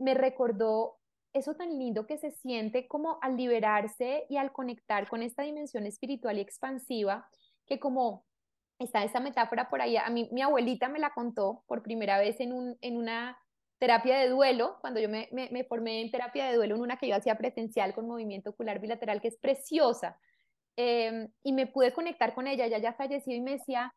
[0.00, 0.96] me recordó
[1.32, 5.86] eso tan lindo que se siente como al liberarse y al conectar con esta dimensión
[5.86, 7.28] espiritual y expansiva,
[7.66, 8.24] que como
[8.80, 12.40] está esa metáfora por ahí, a mí mi abuelita me la contó por primera vez
[12.40, 13.38] en, un, en una
[13.78, 17.06] terapia de duelo, cuando yo me, me, formé en terapia de duelo, en una que
[17.06, 20.18] yo hacía presencial con movimiento ocular bilateral, que es preciosa,
[20.74, 23.94] em, y me pude conectar con ella, ella ya falleció y me decía,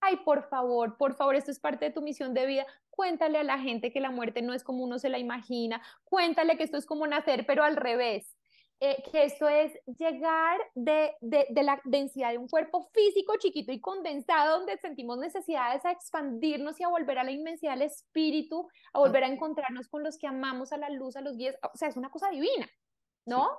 [0.00, 2.66] ay, por favor, por favor, esto es parte de tu misión de vida.
[2.90, 5.82] Cuéntale a la gente que la muerte no es como uno se la imagina.
[6.04, 8.36] Cuéntale que esto es como nacer, pero al revés.
[8.80, 13.72] Eh, que esto es llegar de, de, de, la densidad de un cuerpo físico chiquito
[13.72, 18.68] y condensado, donde sentimos necesidades a expandirnos y a volver a la inmensidad del espíritu,
[18.92, 21.56] a volver a encontrarnos con los que amamos, a la luz, a los guías.
[21.74, 22.68] O sea, es una cosa divina,
[23.26, 23.50] ¿no?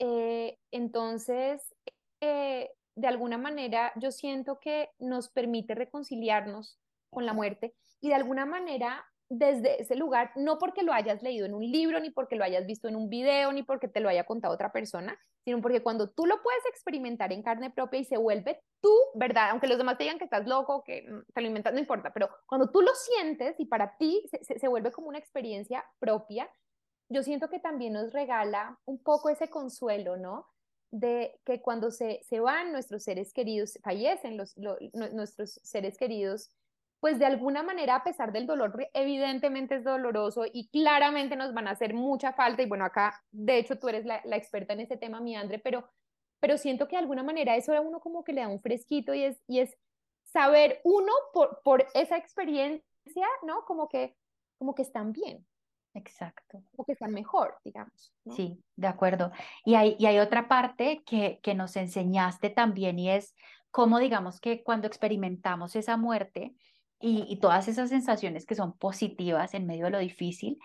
[0.00, 1.72] Eh, entonces,
[2.20, 6.78] eh, de alguna manera, yo siento que nos permite reconciliarnos
[7.10, 11.46] con la muerte y de alguna manera desde ese lugar, no porque lo hayas leído
[11.46, 14.10] en un libro, ni porque lo hayas visto en un video, ni porque te lo
[14.10, 18.04] haya contado otra persona, sino porque cuando tú lo puedes experimentar en carne propia y
[18.04, 19.50] se vuelve tú, ¿verdad?
[19.50, 22.28] Aunque los demás te digan que estás loco, que te lo inventas, no importa, pero
[22.46, 26.50] cuando tú lo sientes y para ti se, se vuelve como una experiencia propia,
[27.08, 30.46] yo siento que también nos regala un poco ese consuelo, ¿no?
[30.92, 34.56] De que cuando se, se van nuestros seres queridos, fallecen los,
[34.92, 36.50] nuestros seres queridos,
[37.02, 41.66] pues de alguna manera, a pesar del dolor, evidentemente es doloroso y claramente nos van
[41.66, 42.62] a hacer mucha falta.
[42.62, 45.90] Y bueno, acá, de hecho, tú eres la, experta en ese tema, mi Andre, pero,
[46.38, 49.14] pero siento que de alguna manera eso a uno como que le da un fresquito
[49.14, 49.76] y es, y es
[50.22, 53.64] saber, uno, por, por esa experiencia, ¿no?
[53.64, 54.14] Como que,
[54.58, 55.44] como que están bien.
[55.94, 56.62] Exacto.
[56.76, 58.12] O que están mejor, digamos.
[58.34, 59.30] Sí, de acuerdo.
[59.64, 63.34] Y hay, y hay otra parte que, que nos enseñaste también y es
[63.70, 66.54] cómo, digamos, que cuando experimentamos esa muerte,
[67.02, 70.58] y, todas esas sensaciones que son positivas en medio de lo difícil,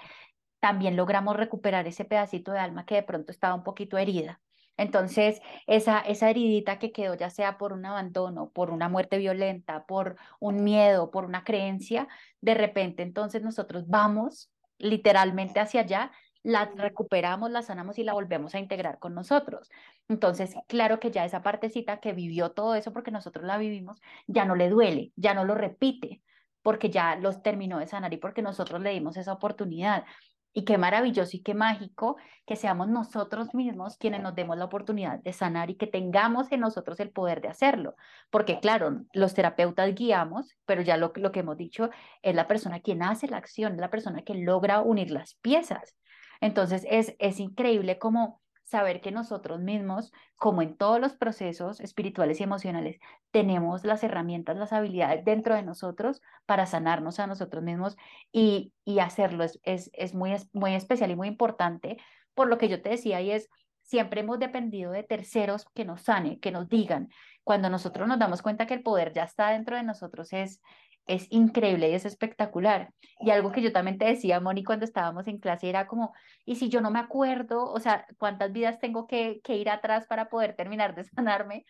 [0.60, 4.40] también logramos recuperar ese pedacito de alma que de pronto estaba un poquito herida.
[4.78, 9.86] Entonces, esa, esa heridita que quedó, ya sea por un abandono, por una muerte violenta,
[9.88, 12.08] por un miedo, por una creencia,
[12.42, 16.12] de repente entonces nosotros vamos literalmente hacia allá,
[16.44, 19.70] la recuperamos, la sanamos y la volvemos a integrar con nosotros.
[20.08, 24.46] Entonces, claro que ya esa partecita que vivió todo eso porque nosotros la vivimos, ya
[24.46, 26.22] no le duele, ya no lo repite,
[26.62, 30.06] porque ya los terminó de sanar y porque nosotros le dimos esa oportunidad.
[30.54, 35.20] Y qué maravilloso y qué mágico que seamos nosotros mismos quienes nos demos la oportunidad
[35.20, 37.96] de sanar y que tengamos en nosotros el poder de hacerlo.
[38.32, 41.90] Porque claro, los terapeutas guiamos, pero ya lo, lo que hemos dicho
[42.22, 45.96] es la persona quien hace la acción, es la persona que logra unir las piezas.
[46.42, 52.42] Entonces es, es increíble como saber que nosotros mismos, como en todos los procesos espirituales
[52.42, 53.00] y emocionales,
[53.32, 57.96] tenemos las herramientas, las habilidades dentro de nosotros para sanarnos a nosotros mismos
[58.34, 61.98] y, y hacerlo es, es, es muy, muy especial y muy importante
[62.34, 63.50] por lo que yo te decía y es,
[63.84, 67.08] siempre hemos dependido de terceros que nos sane, que nos digan.
[67.46, 70.62] Cuando nosotros nos damos cuenta que el poder ya está dentro de nosotros es,
[71.08, 72.94] es increíble y es espectacular.
[73.20, 76.14] Y algo que yo también te decía, Moni, cuando estábamos en clase era como,
[76.46, 77.72] ¿y si yo no me acuerdo?
[77.72, 81.66] O sea, ¿cuántas vidas tengo que, que ir atrás para poder terminar de sanarme?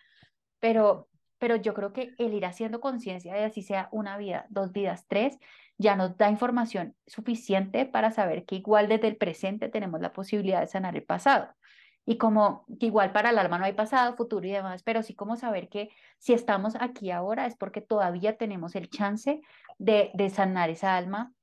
[0.59, 4.71] Pero, pero yo creo que el ir haciendo conciencia de así sea una vida, dos
[4.71, 5.37] vidas, tres,
[5.77, 10.61] ya nos da información suficiente para saber que igual desde el presente tenemos la posibilidad
[10.61, 11.49] de sanar el pasado
[12.09, 15.13] y como que igual para el alma no hay pasado, futuro y demás, pero sí
[15.13, 15.89] como saber que
[16.19, 19.41] si estamos aquí ahora es porque todavía tenemos el chance
[19.77, 21.33] de, de sanar esa alma,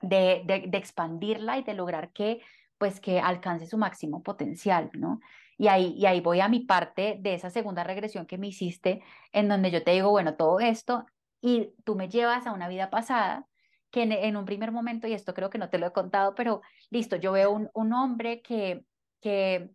[0.00, 2.40] de, de, de, expandirla y de lograr que
[2.78, 5.20] pues que alcance su máximo potencial, ¿no?
[5.58, 9.02] Y ahí, y ahí voy a mi parte de esa segunda regresión que me hiciste,
[9.32, 11.04] en donde yo te digo, bueno, todo esto,
[11.42, 13.46] y tú me llevas a una vida pasada,
[13.90, 16.34] que en, en un primer momento, y esto creo que no te lo he contado,
[16.34, 18.84] pero listo, yo veo un, un hombre que,
[19.20, 19.70] que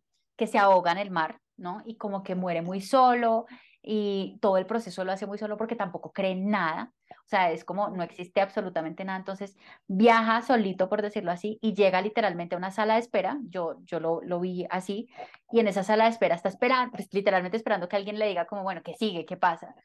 [0.47, 1.81] se ahoga en el mar, ¿no?
[1.85, 3.45] Y como que muere muy solo
[3.81, 6.93] y todo el proceso lo hace muy solo porque tampoco cree nada.
[7.25, 9.19] O sea, es como no existe absolutamente nada.
[9.19, 13.39] Entonces viaja solito, por decirlo así, y llega literalmente a una sala de espera.
[13.49, 15.09] Yo, yo lo, lo vi así.
[15.51, 18.45] Y en esa sala de espera está esperando, pues, literalmente esperando que alguien le diga
[18.45, 19.25] como, bueno, ¿qué sigue?
[19.25, 19.75] ¿Qué pasa?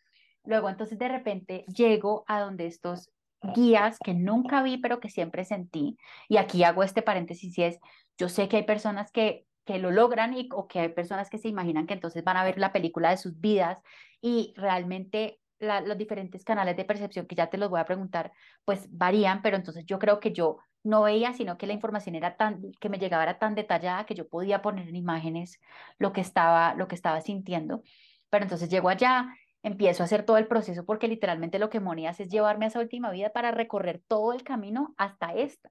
[0.44, 3.10] Luego entonces de repente llego a donde estos
[3.54, 5.98] guías que nunca vi, pero que siempre sentí.
[6.28, 7.78] Y aquí hago este paréntesis y es,
[8.16, 11.36] yo sé que hay personas que que lo logran y, o que hay personas que
[11.36, 13.82] se imaginan que entonces van a ver la película de sus vidas
[14.22, 18.32] y realmente los diferentes canales de percepción que ya te los voy a preguntar,
[18.64, 22.38] pues varían, pero entonces yo creo que yo no veía, sino que la información era
[22.38, 25.60] tan, que me llegaba era tan detallada que yo podía poner en imágenes
[25.98, 27.82] lo que estaba, lo que estaba sintiendo.
[28.30, 32.06] Pero entonces llego allá, empiezo a hacer todo el proceso porque literalmente lo que Moni
[32.06, 35.68] hace es llevarme a esa última vida para recorrer todo el camino hasta esta.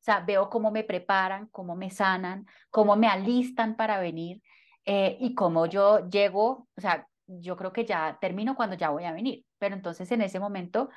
[0.00, 4.42] O sea, veo cómo me preparan, cómo me sanan, cómo me alistan para venir
[4.84, 9.04] eh, y cómo yo llego, o sea, yo creo que ya termino cuando ya voy
[9.04, 10.88] a venir, pero entonces en ese momento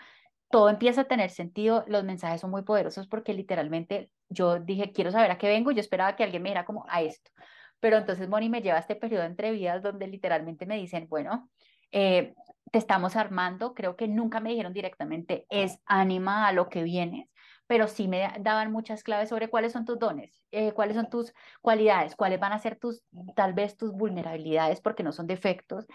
[0.49, 5.11] todo empieza a tener sentido, los mensajes son muy poderosos porque literalmente yo dije, quiero
[5.11, 7.31] saber a qué vengo y yo esperaba que alguien me diera como a esto.
[7.79, 11.49] Pero entonces Moni me lleva a este periodo entre vidas donde literalmente me dicen, bueno,
[11.91, 12.33] eh,
[12.71, 17.27] te estamos armando, creo que nunca me dijeron directamente, es ánima a lo que vienes,
[17.71, 21.33] pero sí me daban muchas claves sobre cuáles son tus dones, eh, cuáles son tus
[21.61, 23.01] cualidades, cuáles van a ser tus,
[23.33, 25.87] tal vez tus vulnerabilidades, porque no son defectos.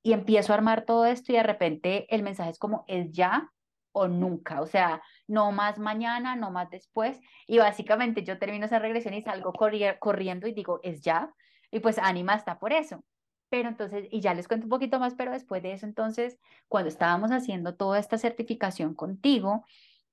[0.00, 3.50] Y empiezo a armar todo esto y de repente el mensaje es como, es ya
[3.90, 7.18] o nunca, o sea, no más mañana, no más después.
[7.48, 9.52] Y básicamente yo termino esa regresión y salgo
[9.98, 11.34] corriendo y digo, es ya.
[11.72, 13.02] Y pues ánima está por eso.
[13.48, 16.88] Pero entonces, y ya les cuento un poquito más, pero después de eso, entonces, cuando
[16.88, 19.64] estábamos haciendo toda esta certificación contigo,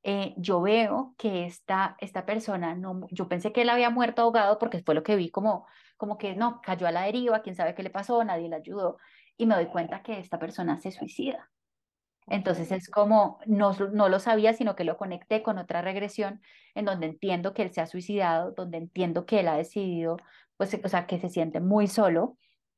[0.04, 4.58] eh, yo veo que esta, esta persona, no, yo pensé que él había muerto ahogado
[4.58, 7.76] porque fue lo que vi como, como que no, cayó a la deriva, quién sabe
[7.76, 8.98] qué le pasó, nadie le ayudó,
[9.38, 11.52] y me doy cuenta que esta persona se suicida.
[12.28, 16.42] Entonces es como, no, no lo sabía, sino que lo conecté con otra regresión
[16.76, 20.18] en donde entiendo que él se ha suicidado, donde entiendo que él ha decidido,
[20.58, 22.38] pues, o sea, que se siente muy solo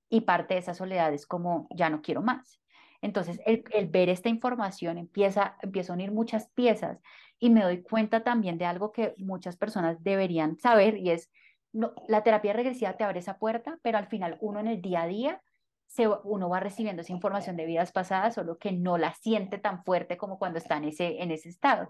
[0.09, 2.62] y parte de esa soledad es como, ya no quiero más.
[3.03, 7.01] Entonces, el, ver esta información empieza, empieza a unir muchas piezas
[7.37, 11.29] y me doy cuenta también de algo que muchas personas deberían saber y es,
[11.73, 15.01] no, la terapia regresiva te abre esa puerta, pero al final uno en el día
[15.01, 15.41] a día,
[15.85, 19.83] se, uno va recibiendo esa información de vidas pasadas, solo que no la siente tan
[19.83, 21.89] fuerte como cuando está en ese, en ese estado.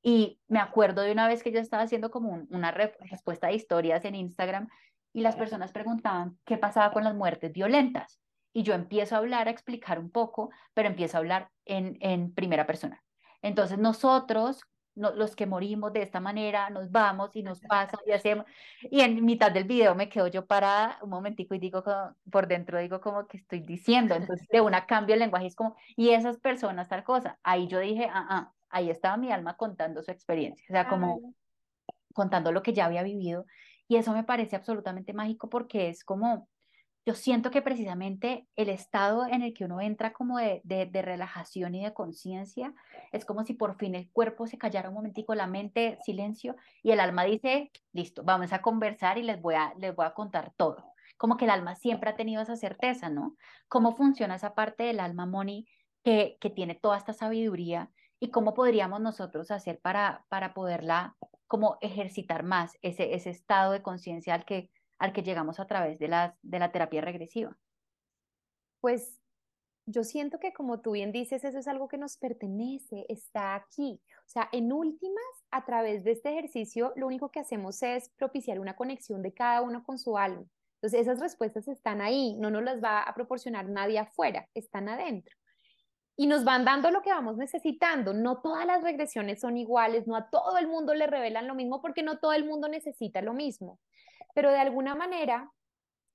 [0.00, 4.04] Y me acuerdo de una vez que yo estaba haciendo como una respuesta de historias
[4.04, 4.68] en Instagram
[5.12, 8.21] y las personas preguntaban qué pasaba con las muertes violentas.
[8.52, 12.32] Y yo empiezo a hablar, a explicar un poco, pero empiezo a hablar en, en
[12.34, 13.02] primera persona.
[13.40, 14.60] Entonces nosotros,
[14.94, 18.46] los que morimos de esta manera, nos vamos y nos pasa y hacemos.
[18.82, 21.82] Y en mitad del video me quedo yo parada un momentico y digo,
[22.30, 24.14] por dentro digo como que estoy diciendo.
[24.14, 27.38] Entonces de una cambio el lenguaje es como, y esas personas tal cosa.
[27.42, 30.64] Ahí yo dije, ah, ah, ahí estaba mi alma contando su experiencia.
[30.68, 31.34] O sea, como
[32.12, 33.46] contando lo que ya había vivido
[33.88, 36.48] y eso me parece absolutamente mágico porque es como,
[37.04, 41.74] yo siento que precisamente el estado en el que uno entra como de, de, relajación
[41.74, 42.74] y de conciencia,
[43.10, 46.92] es como si por fin el cuerpo se callara un momentico, la mente, silencio, y
[46.92, 50.52] el alma dice, listo, vamos a conversar y les voy a, les voy a contar
[50.56, 50.92] todo.
[51.16, 53.36] Como que el alma siempre ha tenido esa certeza, ¿no?
[53.68, 55.66] ¿Cómo funciona esa parte del alma, Moni,
[56.04, 57.90] que, que tiene toda esta sabiduría?
[58.20, 61.16] ¿Y cómo podríamos nosotros hacer para, para poderla
[61.48, 64.70] como ejercitar más ese, ese estado de conciencia al que,
[65.02, 67.58] al que llegamos a través de, las, de la terapia regresiva?
[68.80, 69.20] Pues
[69.84, 74.00] yo siento que como tú bien dices, eso es algo que nos pertenece, está aquí.
[74.20, 78.60] O sea, en últimas, a través de este ejercicio, lo único que hacemos es propiciar
[78.60, 80.46] una conexión de cada uno con su alma.
[80.76, 85.34] Entonces, esas respuestas están ahí, no nos las va a proporcionar nadie afuera, están adentro
[86.16, 88.12] y nos van dando lo que vamos necesitando.
[88.12, 91.80] No todas las regresiones son iguales, no a todo el mundo le revelan lo mismo
[91.80, 93.80] porque no todo el mundo necesita lo mismo.
[94.34, 95.50] Pero de alguna manera,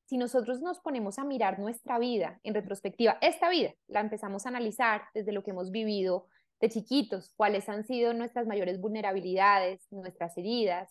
[0.05, 4.49] si nosotros nos ponemos a mirar nuestra vida en retrospectiva, esta vida la empezamos a
[4.49, 6.27] analizar desde lo que hemos vivido
[6.59, 10.89] de chiquitos, cuáles han sido nuestras mayores vulnerabilidades, nuestras heridas,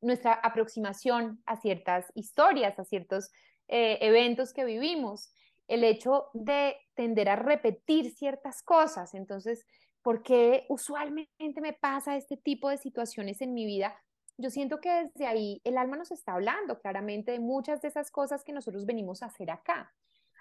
[0.00, 3.30] nuestra aproximación a ciertas historias, a ciertos
[3.68, 5.32] eh, eventos que vivimos
[5.66, 9.14] el hecho de tender a repetir ciertas cosas.
[9.14, 9.66] Entonces,
[10.02, 13.94] ¿por qué usualmente me pasa este tipo de situaciones en mi vida?
[14.38, 18.10] Yo siento que desde ahí el alma nos está hablando claramente de muchas de esas
[18.10, 19.92] cosas que nosotros venimos a hacer acá.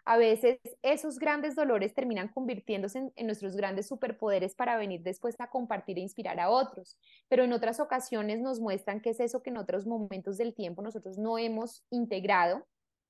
[0.05, 5.49] A veces esos grandes dolores terminan convirtiéndose en, nuestros grandes superpoderes para venir después a
[5.49, 9.49] compartir e inspirar a otros, pero en otras ocasiones nos muestran que es eso que
[9.49, 12.65] en otros momentos del tiempo nosotros no hemos integrado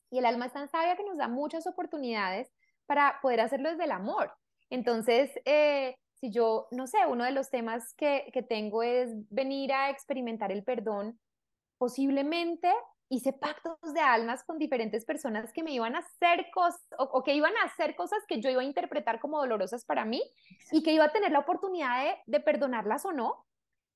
[0.10, 2.50] y el alma es tan sabia que nos da muchas oportunidades
[2.86, 4.32] para poder hacerlo desde el amor.
[4.70, 9.72] Entonces, eh, si yo, no sé, uno de los temas que, que tengo es venir
[9.74, 11.20] a experimentar el perdón,
[11.78, 12.74] posiblemente
[13.10, 17.34] hice pactos de almas con diferentes personas que me iban a hacer cosas o, que
[17.34, 20.22] iban a hacer cosas que yo iba a interpretar como dolorosas para mí
[20.72, 23.46] y que iba a tener la oportunidad de, de perdonarlas o no,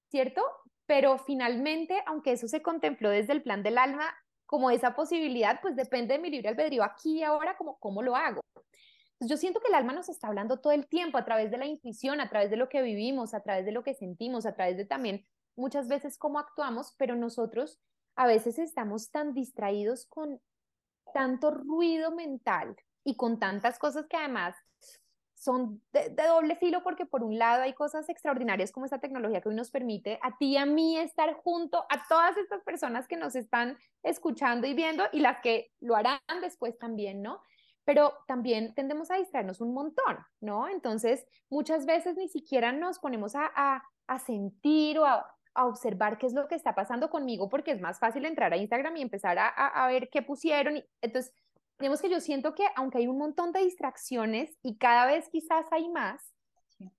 [0.10, 0.44] ¿cierto?
[0.86, 4.14] Pero finalmente, aunque eso se contempló desde el plan del alma,
[4.46, 8.18] como esa posibilidad, pues depende de mi libre albedrío aquí y ahora, como cómo lo
[8.18, 8.42] hago.
[9.22, 11.58] Pues yo siento que el alma nos está hablando todo el tiempo a través de
[11.60, 14.56] la intuición, a través de lo que vivimos, a través de lo que sentimos, a
[14.56, 17.80] través de también muchas veces cómo actuamos, pero nosotros
[18.16, 20.42] a veces estamos tan distraídos con
[21.14, 24.56] tanto ruido mental y con tantas cosas que además
[25.36, 29.50] son de, doble filo porque por un lado hay cosas extraordinarias como esta tecnología que
[29.50, 33.18] hoy nos permite a ti y a mí estar junto a todas estas personas que
[33.18, 37.40] nos están escuchando y viendo y las que lo harán después también, ¿no?
[37.84, 40.68] Pero también tendemos a distraernos un montón, ¿no?
[40.68, 45.26] Entonces, muchas veces ni siquiera nos ponemos a, a, a sentir o a,
[45.56, 48.58] a, observar qué es lo que está pasando conmigo porque es más fácil entrar a
[48.58, 50.78] Instagram y empezar a, a ver qué pusieron.
[50.78, 51.34] Y, entonces,
[51.82, 55.66] digamos que yo siento que aunque hay un montón de distracciones y cada vez quizás
[55.72, 56.22] hay más,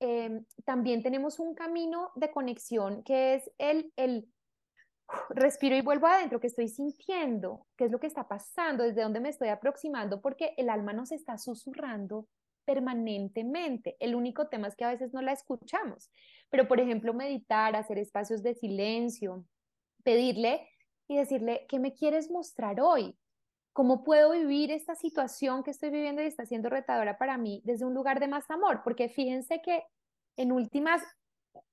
[0.01, 4.29] em, también tenemos un camino de conexión que es el, el
[5.31, 9.21] respiro y vuelvo adentro, que estoy sintiendo, qué es lo que está pasando, desde dónde
[9.21, 12.27] me estoy aproximando, porque el alma nos está susurrando
[12.65, 13.97] permanentemente.
[13.99, 16.11] El único tema es que a veces no la escuchamos.
[16.51, 19.45] Pero, por ejemplo, meditar, hacer espacios de silencio,
[20.05, 20.69] pedirle
[21.09, 23.17] y decirle, ¿qué me quieres mostrar hoy?
[23.73, 27.87] ¿Cómo puedo vivir esta situación que estoy viviendo y está siendo retadora para mí desde
[27.87, 28.83] un lugar de más amor?
[28.85, 29.83] Porque fíjense que
[30.37, 31.03] en últimas,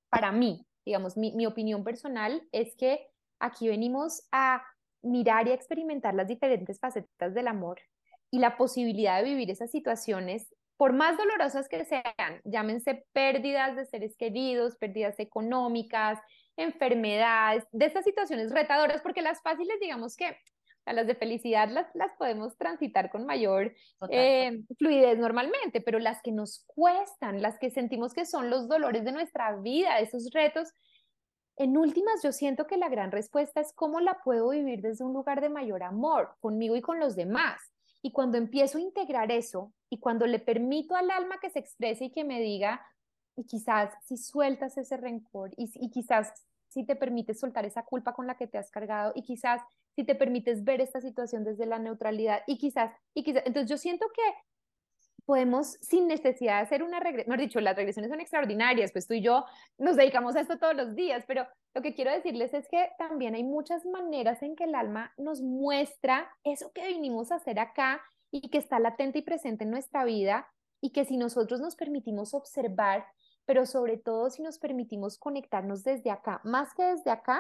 [0.10, 3.06] para mí, digamos, mi, mi opinión personal es que
[3.40, 4.64] aquí venimos a
[5.02, 7.80] mirar y a experimentar las diferentes facetas del amor
[8.32, 13.86] y la posibilidad de vivir esas situaciones, por más dolorosas que sean, llámense pérdidas de
[13.86, 16.20] seres queridos, pérdidas económicas,
[16.56, 20.38] enfermedades, de estas situaciones retadoras, porque las fáciles, digamos que
[20.86, 23.74] a las de felicidad las, las podemos transitar con mayor
[24.10, 29.04] eh, fluidez normalmente, pero las que nos cuestan, las que sentimos que son los dolores
[29.04, 30.70] de nuestra vida, esos retos,
[31.60, 35.12] en últimas, yo siento que la gran respuesta es cómo la puedo vivir desde un
[35.12, 37.62] lugar de mayor amor, conmigo y con los demás.
[38.02, 42.06] Y cuando empiezo a integrar eso y cuando le permito al alma que se exprese
[42.06, 42.82] y que me diga,
[43.36, 46.32] y quizás si sueltas ese rencor y, quizás
[46.70, 49.62] si te permites soltar esa culpa con la que te has cargado y quizás
[49.96, 53.78] si te permites ver esta situación desde la neutralidad y quizás, y quizás, entonces yo
[53.78, 54.22] siento que
[55.30, 59.22] podemos, sin necesidad hacer una regresión, mejor dicho, las regresiones son extraordinarias, pues tú y
[59.22, 59.46] yo
[59.78, 63.36] nos dedicamos a esto todos los días, pero lo que quiero decirles es que también
[63.36, 68.02] hay muchas maneras en que el alma nos muestra eso que vinimos a hacer acá
[68.32, 70.48] y que está latente y presente en nuestra vida
[70.82, 73.06] y que si nosotros nos permitimos observar,
[73.46, 77.40] pero sobre todo si nos permitimos conectarnos desde acá, más que desde acá,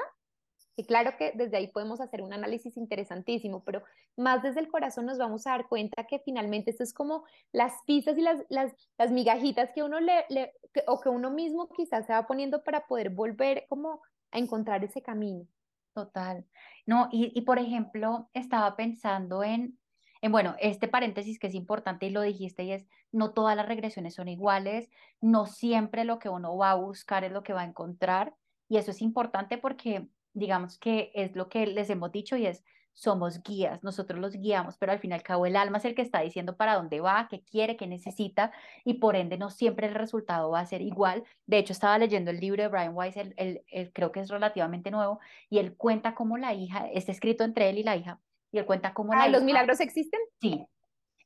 [0.80, 3.84] y claro que desde ahí podemos hacer un análisis interesantísimo, pero
[4.15, 7.73] más desde el corazón nos vamos a dar cuenta que finalmente esto es como las
[7.86, 10.53] pistas y las, las, las migajitas que uno le, le
[10.88, 14.01] o que uno mismo quizás se va poniendo para poder volver como
[14.32, 15.45] a encontrar ese camino.
[15.93, 16.45] Total.
[16.86, 19.77] No, y, y por ejemplo, estaba pensando en,
[20.21, 23.67] en, bueno, este paréntesis que es importante y lo dijiste y es, no todas las
[23.67, 27.63] regresiones son iguales, no siempre lo que uno va a buscar es lo que va
[27.63, 28.34] a encontrar.
[28.69, 32.63] Y eso es importante porque digamos que es lo que les hemos dicho y es,
[32.93, 35.95] somos guías, nosotros los guiamos, pero al fin y al cabo el alma es el
[35.95, 38.51] que está diciendo para dónde va, qué quiere, qué necesita
[38.84, 41.23] y por ende no siempre el resultado va a ser igual.
[41.45, 44.91] De hecho, estaba leyendo el libro de Brian Weiss, el, el, creo que es relativamente
[44.91, 45.19] nuevo,
[45.49, 48.19] y él cuenta cómo la hija, está escrito entre él y la hija,
[48.51, 50.19] y él cuenta cómo ah, la ¿los milagros existen?
[50.41, 50.65] Sí,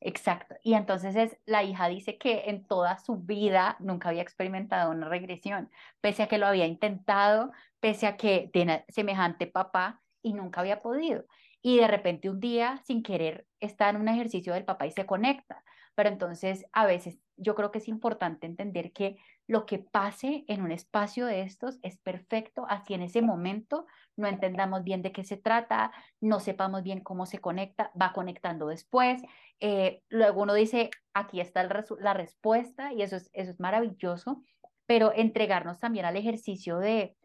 [0.05, 0.55] Exacto.
[0.63, 5.07] Y entonces es, la hija dice que en toda su vida nunca había experimentado una
[5.07, 10.59] regresión, pese a que lo había intentado, pese a que tiene semejante papá y nunca
[10.59, 11.25] había podido.
[11.61, 15.05] Y de repente un día, sin querer, está en un ejercicio del papá y se
[15.05, 15.63] conecta.
[15.95, 19.17] Pero entonces a veces yo creo que es importante entender que
[19.47, 23.85] lo que pase en un espacio de estos es perfecto, así en ese momento
[24.15, 25.91] no entendamos bien de qué se trata,
[26.21, 29.21] no sepamos bien cómo se conecta, va conectando después.
[29.59, 34.41] Eh, luego uno dice, aquí está la respuesta y eso es, eso es maravilloso,
[34.85, 37.15] pero entregarnos también al ejercicio de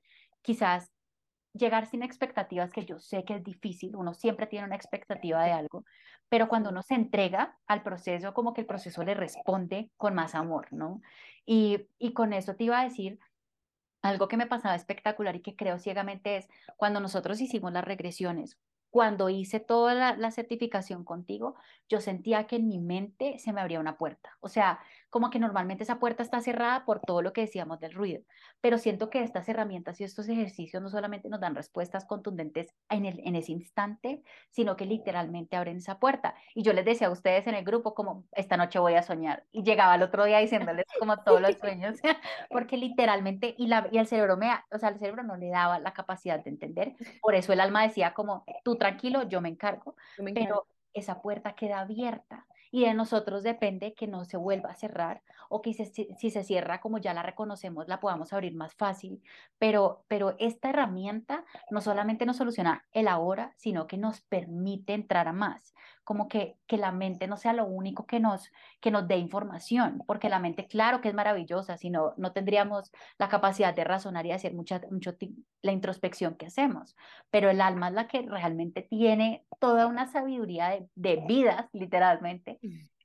[0.42, 0.90] quizás
[1.52, 5.52] llegar sin expectativas, que yo sé que es difícil, uno siempre tiene una expectativa de
[5.52, 5.84] algo,
[6.28, 10.34] pero cuando uno se entrega al proceso, como que el proceso le responde con más
[10.34, 11.00] amor, ¿no?
[11.46, 13.18] Y, y con eso te iba a decir,
[14.02, 18.58] algo que me pasaba espectacular y que creo ciegamente es cuando nosotros hicimos las regresiones,
[18.90, 21.56] cuando hice toda la, la, certificación contigo,
[21.88, 24.38] yo sentía que en mi mente se me abría una puerta.
[24.40, 24.80] O sea,
[25.10, 28.22] como que normalmente esa puerta está cerrada por todo lo que decíamos del ruido,
[28.60, 33.06] pero siento que estas herramientas y estos ejercicios no solamente nos dan respuestas contundentes en,
[33.06, 36.34] el, en ese instante, sino que literalmente abren esa puerta.
[36.54, 39.44] Y yo les decía a ustedes en el grupo como, esta noche voy a soñar.
[39.50, 41.98] Y llegaba el otro día diciéndoles como todos los sueños,
[42.50, 45.78] porque literalmente, y, la, y el cerebro me, o sea, el cerebro no le daba
[45.78, 46.94] la capacidad de entender.
[47.20, 49.96] Por eso el alma decía como, tú tranquilo, yo me encargo.
[50.16, 50.48] Yo me encargo.
[50.48, 55.22] Pero esa puerta queda abierta y de nosotros depende que no se vuelva a cerrar
[55.48, 59.22] o que si se cierra como ya la reconocemos la podamos abrir más fácil,
[59.58, 65.28] pero, pero esta herramienta no solamente nos soluciona el ahora, sino que nos permite entrar
[65.28, 65.74] a más,
[66.08, 68.50] como que, que la mente no sea lo único que nos,
[68.80, 73.28] que nos dé información, porque la mente claro que es maravillosa, sino no tendríamos la
[73.28, 75.14] capacidad de razonar y hacer mucha, mucho
[75.60, 76.96] la introspección que hacemos,
[77.28, 82.58] pero el alma es la que realmente tiene toda una sabiduría de, de vidas, literalmente,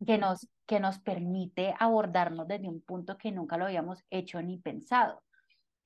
[0.06, 4.60] que nos, que nos permite abordarnos desde un punto que nunca lo habíamos hecho ni
[4.60, 5.22] pensado.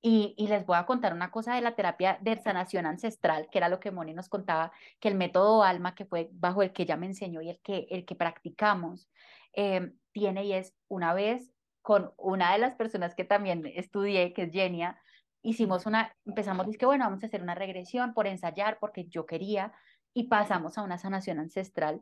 [0.01, 3.57] Y, y, les voy a contar una cosa de la terapia de sanación ancestral, que
[3.57, 6.83] era lo que Moni nos contaba, que el método Alma, que fue bajo el que
[6.83, 9.09] ella me enseñó y el que, el que practicamos,
[9.53, 14.43] eh, tiene y es una vez con una de las personas que también estudié, que
[14.43, 15.01] es Genia,
[15.41, 19.25] hicimos una, empezamos, es que bueno, vamos a hacer una regresión por ensayar, porque yo
[19.25, 19.73] quería,
[20.13, 22.01] y pasamos a una sanación ancestral.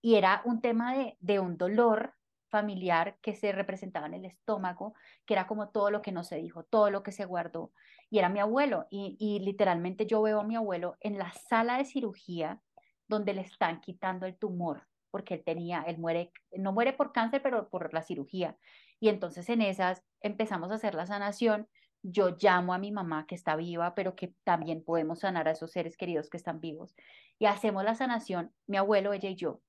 [0.00, 2.14] Y era un tema de, de un dolor
[2.52, 4.94] familiar que se representaba en el estómago,
[5.24, 7.72] que era como todo lo que no se dijo, todo lo que se guardó.
[8.10, 8.86] Y era mi abuelo.
[8.90, 12.60] Y, literalmente yo veo a mi abuelo en la sala de cirugía
[13.08, 17.42] donde le están quitando el tumor, porque él tenía, él muere, no muere por cáncer,
[17.42, 18.56] pero por la cirugía.
[19.00, 21.68] Y entonces en esas empezamos a hacer la sanación.
[22.02, 25.72] Yo llamo a mi mamá que está viva, pero que también podemos sanar a esos
[25.72, 26.94] seres queridos que están vivos.
[27.38, 29.60] Y hacemos la sanación, mi abuelo, ella y yo,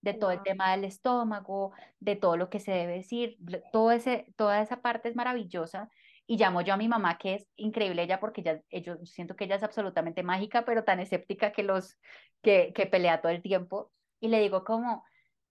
[0.00, 3.38] de todo el tema del estómago, de todo lo que se debe decir,
[3.72, 5.90] todo ese, toda esa parte es maravillosa.
[6.26, 9.44] Y llamo yo a mi mamá, que es increíble ella, porque ella, yo siento que
[9.44, 11.96] ella es absolutamente mágica, pero tan escéptica que los,
[12.42, 13.92] que, que pelea todo el tiempo.
[14.20, 15.04] Y le digo como,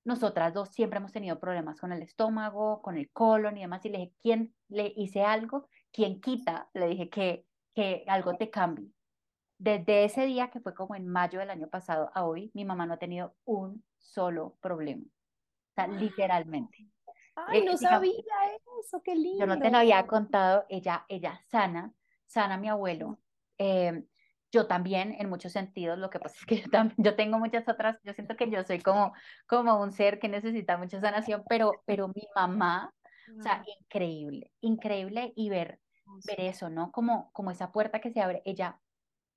[0.08, 3.90] nosotras dos siempre hemos tenido problemas con el estómago, con el colon y demás, y
[3.90, 5.68] le dije, ¿quién le hice algo?
[5.92, 6.70] ¿Quién quita?
[6.74, 7.46] Le dije que,
[7.76, 8.92] que algo te cambie.
[9.58, 12.86] Desde ese día, que fue como en mayo del año pasado a hoy, mi mamá
[12.86, 15.04] no ha tenido un solo problema.
[15.04, 16.90] O sea, literalmente.
[17.36, 18.14] Ay, no sabía
[18.80, 19.40] eso, qué lindo.
[19.40, 21.94] Yo no te lo había contado, ella, ella sana,
[22.26, 23.20] sana a mi abuelo.
[23.60, 24.04] Eh,
[24.52, 27.68] yo también en muchos sentidos, lo que pasa es que yo, también, yo tengo muchas
[27.68, 29.14] otras, yo siento que yo soy como,
[29.46, 32.94] como un ser que necesita mucha sanación, pero, pero mi mamá,
[33.38, 35.80] o sea, increíble, increíble y ver,
[36.26, 36.92] ver eso, ¿no?
[36.92, 38.80] Como, como esa puerta que se abre, ella,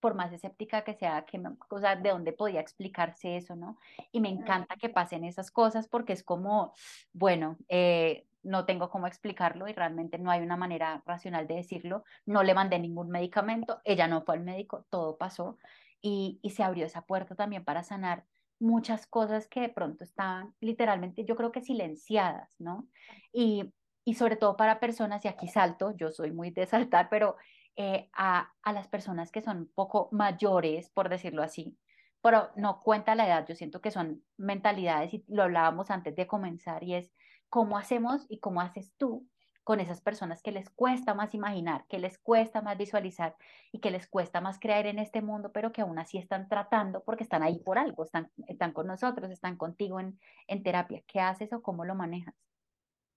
[0.01, 3.79] por más escéptica que sea, que o sea, de dónde podía explicarse eso, ¿no?
[4.13, 6.75] Y me encanta que pasen esas cosas porque es como,
[7.13, 12.05] bueno, eh, no tengo cómo explicarlo y realmente no hay una manera racional de decirlo.
[12.27, 15.59] No le mandé ningún medicamento, ella no fue al médico, todo pasó
[16.01, 18.25] y, y se abrió esa puerta también para sanar
[18.59, 22.87] muchas cosas que de pronto estaban literalmente, yo creo que silenciadas, ¿no?
[23.33, 23.73] Y,
[24.05, 27.37] y sobre todo para personas, y aquí salto, yo soy muy de saltar, pero
[27.83, 31.79] eh, a, a las personas que son un poco mayores, por decirlo así,
[32.21, 36.27] pero no cuenta la edad, yo siento que son mentalidades y lo hablábamos antes de
[36.27, 37.11] comenzar y es
[37.49, 39.27] cómo hacemos y cómo haces tú
[39.65, 43.35] con esas personas que les cuesta más imaginar, que les cuesta más visualizar
[43.73, 47.03] y que les cuesta más creer en este mundo, pero que aún así están tratando
[47.03, 51.03] porque están ahí por algo, están, están con nosotros, están contigo en, en terapia.
[51.07, 52.35] ¿Qué haces o cómo lo manejas?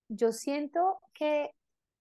[0.08, 1.54] Yo siento que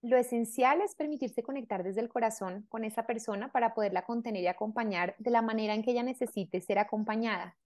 [0.03, 4.49] lo esencial es permitirse conectar desde el corazón con esa persona para poderla contener y
[4.49, 7.57] acompañar de la manera en que ella necesite ser acompañada.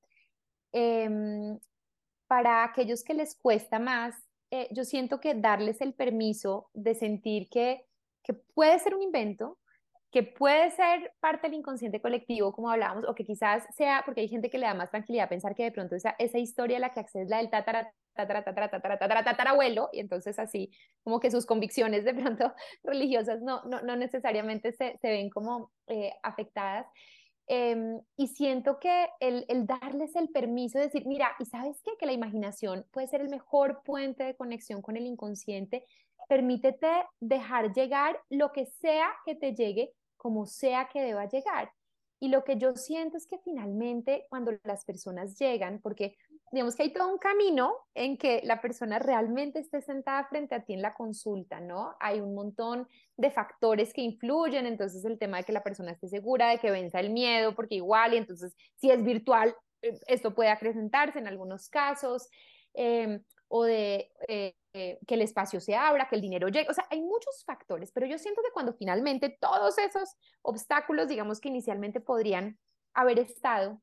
[0.72, 1.58] Em,
[2.26, 4.14] para aquellos que les cuesta más,
[4.50, 7.86] eh, yo siento que darles el permiso de sentir que,
[8.22, 9.58] que puede ser un invento,
[10.10, 14.28] que puede ser parte del inconsciente colectivo, como hablábamos, o que quizás sea, porque hay
[14.28, 16.92] gente que le da más tranquilidad pensar que de pronto esa, esa historia a la
[16.92, 17.92] que accede es la del tatara,
[19.92, 20.70] y entonces así,
[21.02, 22.52] como que sus convicciones de pronto
[22.84, 26.86] religiosas no, no, no necesariamente se, se ven como eh, afectadas.
[27.48, 31.92] Em, y siento que el, el, darles el permiso de decir, mira, ¿y sabes qué?
[31.98, 35.84] Que la imaginación puede ser el mejor puente de conexión con el inconsciente.
[36.28, 36.90] Permítete
[37.20, 41.70] dejar llegar lo que sea que te llegue, como sea que deba llegar.
[42.18, 46.16] Y lo que yo siento es que finalmente cuando las personas llegan, porque
[46.50, 50.64] digamos que hay todo un camino en que la persona realmente esté sentada frente a
[50.64, 51.94] ti en la consulta, ¿no?
[52.00, 52.88] Hay un montón
[53.18, 56.70] de factores que influyen, entonces el tema de que la persona esté segura, de que
[56.70, 61.26] venza el miedo, porque igual, y entonces si es virtual, eh, esto puede acrecentarse en
[61.26, 62.28] algunos casos,
[62.72, 66.74] em, o de eh, eh, que el espacio se abra, que el dinero llegue, o
[66.74, 71.48] sea, hay muchos factores, pero yo siento que cuando finalmente todos esos obstáculos, digamos que
[71.48, 72.58] inicialmente podrían
[72.92, 73.80] haber estado,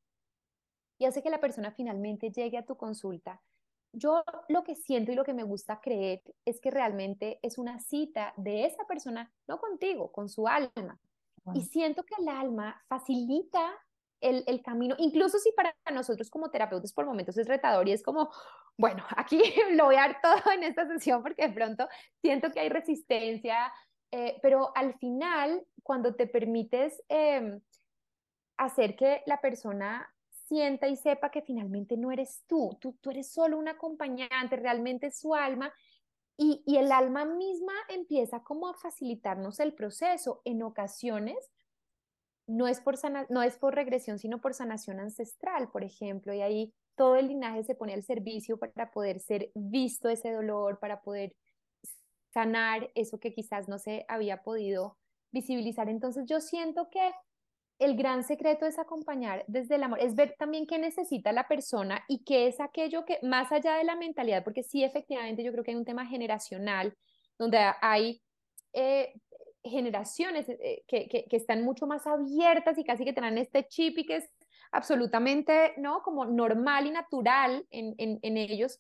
[1.00, 3.42] y hace que la persona finalmente llegue a tu consulta,
[3.92, 7.80] yo lo que siento y lo que me gusta creer es que realmente es una
[7.80, 11.00] cita de esa persona, no contigo, con su alma.
[11.56, 13.74] Y siento que el alma facilita
[14.24, 18.30] el, camino, incluso si para nosotros como terapeutas por momentos es retador y es como,
[18.78, 19.42] bueno, aquí
[19.74, 21.88] lo voy a dar todo en esta sesión porque de pronto
[22.22, 23.72] siento que hay resistencia,
[24.12, 27.60] eh, pero al final, cuando te permites eh,
[28.58, 30.10] hacer que la persona
[30.46, 35.08] sienta y sepa que finalmente no eres tú, tú, tú eres solo un acompañante, realmente
[35.08, 35.74] es su alma,
[36.38, 40.42] y, y el alma misma empieza como a facilitarnos el proceso.
[40.46, 41.38] En ocasiones,
[42.54, 46.42] no es, por sana, no es por regresión, sino por sanación ancestral, por ejemplo, y
[46.42, 51.02] ahí todo el linaje se pone al servicio para poder ser visto ese dolor, para
[51.02, 51.36] poder
[52.32, 54.98] sanar eso que quizás no se había podido
[55.32, 55.90] visibilizar.
[55.90, 57.12] Entonces yo siento que
[57.80, 62.04] el gran secreto es acompañar desde el amor, es ver también qué necesita la persona
[62.08, 65.64] y qué es aquello que, más allá de la mentalidad, porque sí, efectivamente, yo creo
[65.64, 66.96] que hay un tema generacional,
[67.40, 68.22] donde hay
[68.74, 69.14] eh,
[69.64, 74.06] generaciones eh, que, que, están mucho más abiertas y casi que tienen este chip y
[74.06, 74.30] que es
[74.72, 76.02] absolutamente, ¿no?
[76.02, 78.80] Como normal y natural en, en, ellos.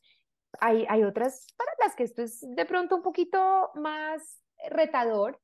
[0.59, 5.39] Hay, hay otras para las que esto es de pronto un poquito más retador,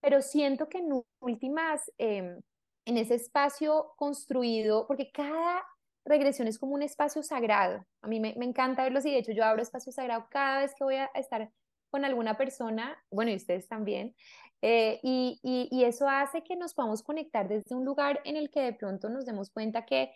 [0.00, 1.90] pero siento que en últimas...
[1.98, 2.38] Eh,
[2.86, 5.64] en ese espacio construido, porque cada
[6.04, 7.84] regresión es como un espacio sagrado.
[8.02, 10.74] A mí me, me encanta verlos y de hecho yo abro espacio sagrado cada vez
[10.74, 11.50] que voy a estar
[11.94, 14.16] con alguna persona, bueno, y ustedes también,
[14.62, 18.50] eh, y, y, y, eso hace que nos podamos conectar desde un lugar en el
[18.50, 20.12] que de pronto nos demos cuenta que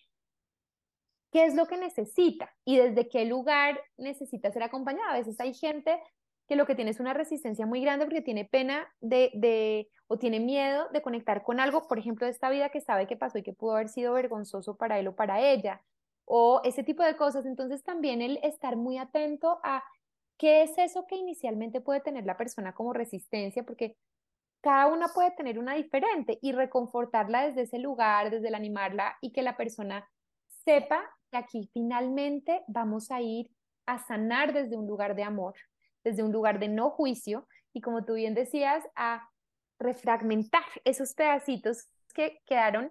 [1.31, 5.13] qué es lo que necesita y desde qué lugar necesita ser acompañada.
[5.13, 6.03] A veces hay gente
[6.49, 10.19] que lo que tiene es una resistencia muy grande porque tiene pena de, de, o
[10.19, 13.39] tiene miedo de conectar con algo, por ejemplo, de esta vida que sabe que pasó
[13.39, 15.81] y que pudo haber sido vergonzoso para él o para ella,
[16.25, 17.47] o ese tipo de cosas.
[17.47, 19.85] Entonces también el estar muy atento a
[20.39, 23.97] qué es eso que inicialmente puede tener la persona como resistencia, porque
[24.61, 29.33] cada una puede tener una diferente y reconfortarla desde ese lugar, desde el animarla y
[29.33, 30.09] que la persona
[30.65, 33.51] sepa que aquí finalmente vamos a ir
[33.87, 35.55] a sanar desde un lugar de amor
[36.05, 39.29] desde un lugar de no juicio y como tú bien decías, a
[39.79, 42.91] refragmentar esos pedacitos que quedaron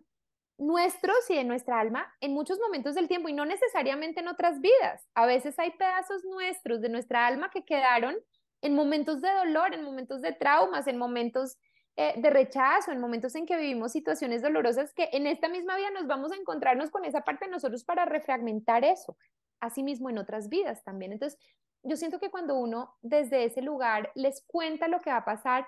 [0.57, 4.59] nuestros y de nuestra alma en muchos momentos del tiempo y no necesariamente en otras
[4.59, 5.07] vidas.
[5.13, 8.15] A veces hay pedazos nuestros de nuestra alma que quedaron
[8.61, 11.57] en momentos de dolor, en momentos de traumas, en momentos
[11.95, 15.91] eh, de rechazo, en momentos en que vivimos situaciones dolorosas que en esta misma vida
[15.91, 19.17] nos vamos a encontrarnos con esa parte de nosotros para refragmentar eso.
[19.59, 21.11] Asimismo en otras vidas también.
[21.13, 21.39] Entonces,
[21.83, 25.67] yo siento que cuando uno desde ese lugar les cuenta lo que va a pasar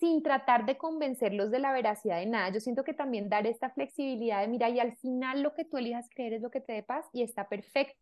[0.00, 3.68] sin tratar de convencerlos de la veracidad de nada, yo siento que también dar esta
[3.68, 6.72] flexibilidad de, mira, y al final lo que tú elijas creer es lo que te
[6.72, 8.00] dé paz y está perfecto.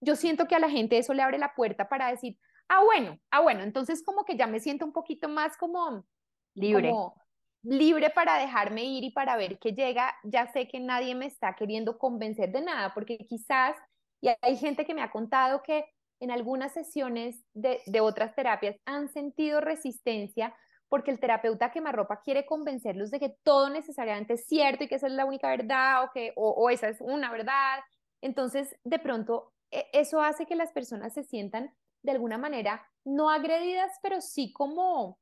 [0.00, 2.38] Yo siento que a la gente eso le abre la puerta para decir,
[2.68, 6.04] ah, bueno, ah, bueno, entonces como que ya me siento un poquito más como
[6.54, 6.92] libre.
[7.62, 11.56] libre para dejarme ir y para ver qué llega, ya sé que nadie me está
[11.56, 13.76] queriendo convencer de nada, porque quizás,
[14.20, 15.84] y hay gente que me ha contado que
[16.20, 20.54] en algunas sesiones de, de otras terapias han sentido resistencia
[20.88, 25.06] porque el terapeuta quemarropa quiere convencerlos de que todo necesariamente es cierto y que esa
[25.06, 27.80] es la única verdad o que o, esa es una verdad.
[28.20, 33.30] Entonces, de pronto, e, eso hace que las personas se sientan de alguna manera no
[33.30, 35.18] agredidas, pero sí como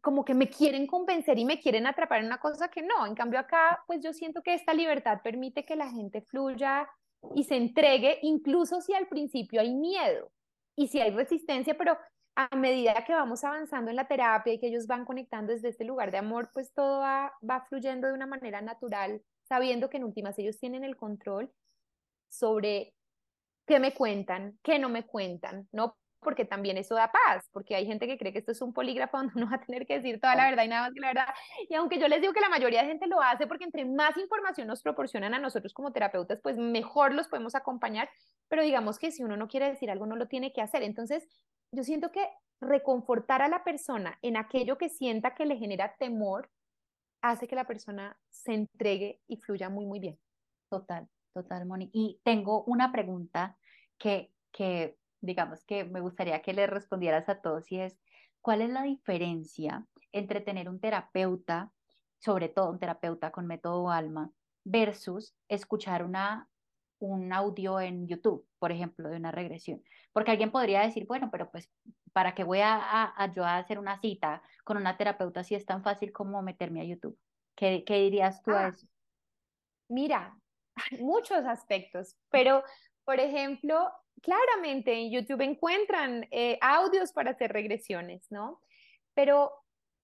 [0.00, 3.04] como que me quieren convencer y me quieren atrapar en una cosa que no.
[3.04, 6.88] En cambio acá, pues yo siento que esta libertad permite que la gente fluya
[7.34, 10.30] y se entregue, incluso si al principio hay miedo
[10.76, 11.98] y si hay resistencia, pero
[12.38, 15.84] a medida que vamos avanzando en la terapia y que ellos van conectando desde este
[15.84, 20.04] lugar de amor, pues todo va, va fluyendo de una manera natural, sabiendo que en
[20.04, 21.52] últimas ellos tienen el control
[22.28, 22.94] sobre
[23.66, 25.96] qué me cuentan, qué no me cuentan, ¿no?
[26.20, 29.18] porque también eso da paz, porque hay gente que cree que esto es un polígrafo
[29.18, 31.08] donde uno va a tener que decir toda la verdad y nada más que la
[31.08, 31.26] verdad.
[31.68, 34.16] Y aunque yo les digo que la mayoría de gente lo hace porque entre más
[34.16, 38.08] información nos proporcionan a nosotros como terapeutas, pues mejor los podemos acompañar,
[38.48, 40.82] pero digamos que si uno no quiere decir algo, no lo tiene que hacer.
[40.82, 41.26] Entonces,
[41.72, 42.26] yo siento que
[42.60, 46.50] reconfortar a la persona en aquello que sienta que le genera temor
[47.22, 50.18] hace que la persona se entregue y fluya muy, muy bien.
[50.68, 51.90] Total, total, Moni.
[51.92, 53.56] Y tengo una pregunta
[53.98, 57.98] que, que digamos que me gustaría que le respondieras a todos y es,
[58.40, 61.72] ¿cuál es la diferencia entre tener un terapeuta,
[62.18, 64.30] sobre todo un terapeuta con método alma,
[64.64, 66.48] versus escuchar una,
[67.00, 69.82] un audio en YouTube, por ejemplo, de una regresión?
[70.12, 71.70] Porque alguien podría decir, bueno, pero pues,
[72.12, 75.64] ¿para qué voy a, a, yo a hacer una cita con una terapeuta si es
[75.64, 77.18] tan fácil como meterme a YouTube?
[77.54, 78.68] ¿Qué, qué dirías tú a ah.
[78.68, 78.86] eso?
[79.88, 80.38] Mira,
[81.00, 82.62] muchos aspectos, pero,
[83.04, 83.90] por ejemplo,
[84.22, 88.60] claramente en YouTube encuentran eh, audios para hacer regresiones, ¿no?
[89.14, 89.52] Pero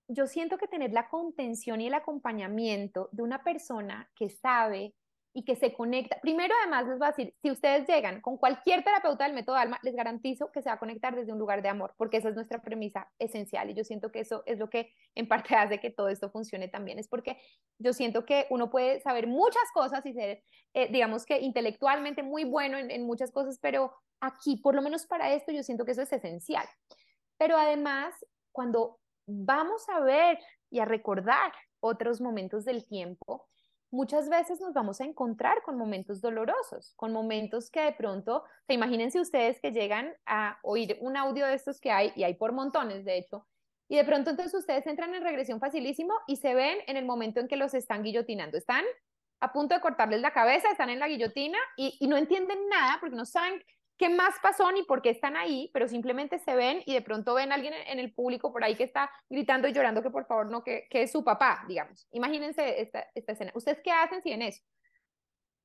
[0.08, 4.94] yo siento que tener la contención y el acompañamiento de una persona que sabe
[5.36, 8.84] y que se conecta, primero además les voy a decir, si ustedes llegan con cualquier
[8.84, 11.68] terapeuta del método Alma, les garantizo que se va a conectar desde un lugar de
[11.68, 14.92] amor, porque esa es nuestra premisa esencial y yo siento que eso es lo que
[15.16, 17.36] en parte hace que todo esto funcione también, es porque
[17.78, 22.44] yo siento que uno puede saber muchas cosas y ser, eh, digamos que intelectualmente muy
[22.44, 25.92] bueno en, en muchas cosas, pero aquí, por lo menos para esto, yo siento que
[25.92, 26.66] eso es esencial.
[27.36, 28.14] Pero además,
[28.52, 30.38] cuando vamos a ver
[30.70, 33.48] y a recordar otros momentos del tiempo,
[33.94, 39.20] muchas veces nos vamos a encontrar con momentos dolorosos, con momentos que de pronto, imagínense
[39.20, 43.04] ustedes que llegan a oír un audio de estos que hay, y hay por montones,
[43.04, 43.46] de hecho,
[43.88, 47.38] Y de pronto entonces ustedes entran en regresión facilísimo y se ven en el momento
[47.38, 48.56] en que los están guillotinando.
[48.56, 48.84] Están
[49.40, 52.96] a punto de cortarles la cabeza, están en la guillotina y, y no entienden nada
[52.98, 53.62] porque no saben
[53.96, 57.34] qué más pasó ni por qué están ahí, pero simplemente se ven y de pronto
[57.34, 60.26] ven a alguien en el público por ahí que está gritando y llorando que por
[60.26, 62.06] favor no, que, que es su papá, digamos.
[62.10, 63.52] Imagínense esta, esta escena.
[63.54, 64.62] ¿Ustedes qué hacen si ven eso?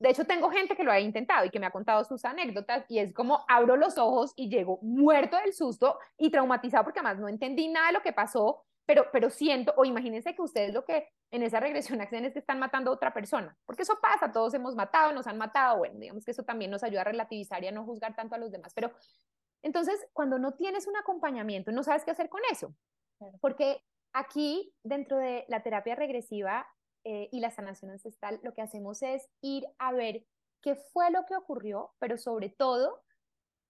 [0.00, 2.86] De hecho, tengo gente que lo ha intentado y que me ha contado sus anécdotas
[2.88, 7.18] y es como abro los ojos y llego muerto del susto y traumatizado porque además
[7.18, 10.84] no entendí nada de lo que pasó, pero, pero siento, o imagínense que ustedes lo
[10.84, 14.32] que en esa regresión hacen es que están matando a otra persona, porque eso pasa,
[14.32, 17.62] todos hemos matado, nos han matado, bueno, digamos que eso también nos ayuda a relativizar
[17.62, 18.92] y a no juzgar tanto a los demás, pero
[19.62, 22.74] entonces cuando no tienes un acompañamiento, no sabes qué hacer con eso,
[23.40, 26.66] porque aquí dentro de la terapia regresiva
[27.04, 30.24] eh, y la sanación ancestral, lo que hacemos es ir a ver
[30.62, 33.02] qué fue lo que ocurrió, pero sobre todo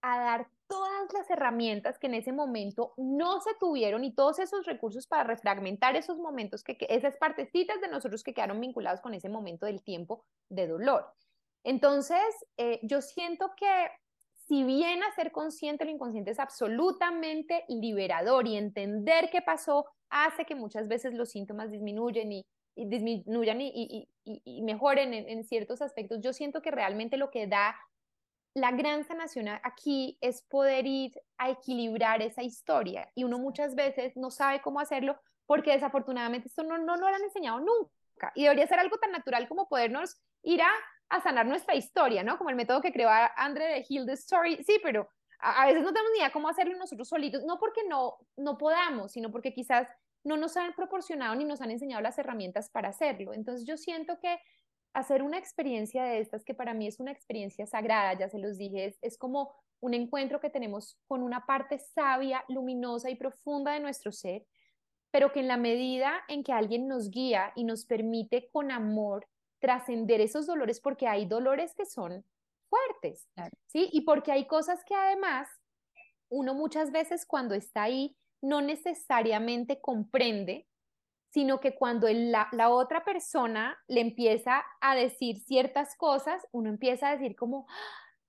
[0.03, 4.65] a dar todas las herramientas que en ese momento no se tuvieron y todos esos
[4.65, 9.29] recursos para refragmentar esos momentos, que, esas partecitas de nosotros que quedaron vinculados con ese
[9.29, 11.05] momento del tiempo de dolor.
[11.65, 12.23] Entonces,
[12.57, 13.89] eh, yo siento que
[14.47, 20.55] si bien hacer consciente lo inconsciente es absolutamente liberador y entender qué pasó hace que
[20.55, 22.47] muchas veces los síntomas disminuyen y,
[22.77, 27.77] y disminuyan y, y, mejoren en, ciertos aspectos, yo siento que realmente lo que da
[28.55, 34.17] la gran sanación aquí es poder ir a equilibrar esa historia y uno muchas veces
[34.17, 38.43] no sabe cómo hacerlo porque desafortunadamente esto no, no, no lo han enseñado nunca y
[38.43, 40.71] debería ser algo tan natural como podernos ir a,
[41.09, 42.39] a sanar nuestra historia, ¿no?
[42.39, 45.83] Como el método que creó André de Heal the Story, sí, pero a, a, veces
[45.83, 49.53] no tenemos ni idea cómo hacerlo nosotros solitos, no porque no, no podamos, sino porque
[49.53, 49.89] quizás
[50.23, 53.33] no nos han proporcionado ni nos han enseñado las herramientas para hacerlo.
[53.33, 54.39] Entonces yo siento que
[54.93, 58.59] hacer una experiencia de estas, que para mí es una experiencia sagrada, ya se los
[58.59, 63.81] dije, es, como un encuentro que tenemos con una parte sabia, luminosa y profunda de
[63.81, 64.45] nuestro ser,
[65.11, 69.27] pero que en la medida en que alguien nos guía y nos permite con amor
[69.59, 72.25] trascender esos dolores, porque hay dolores que son
[72.69, 73.29] fuertes,
[73.67, 73.89] ¿sí?
[73.93, 75.49] Y porque hay cosas que además
[76.29, 80.67] uno muchas veces cuando está ahí no necesariamente comprende,
[81.31, 87.17] sino que cuando la, otra persona le empieza a decir ciertas cosas, uno empieza a
[87.17, 87.67] decir como,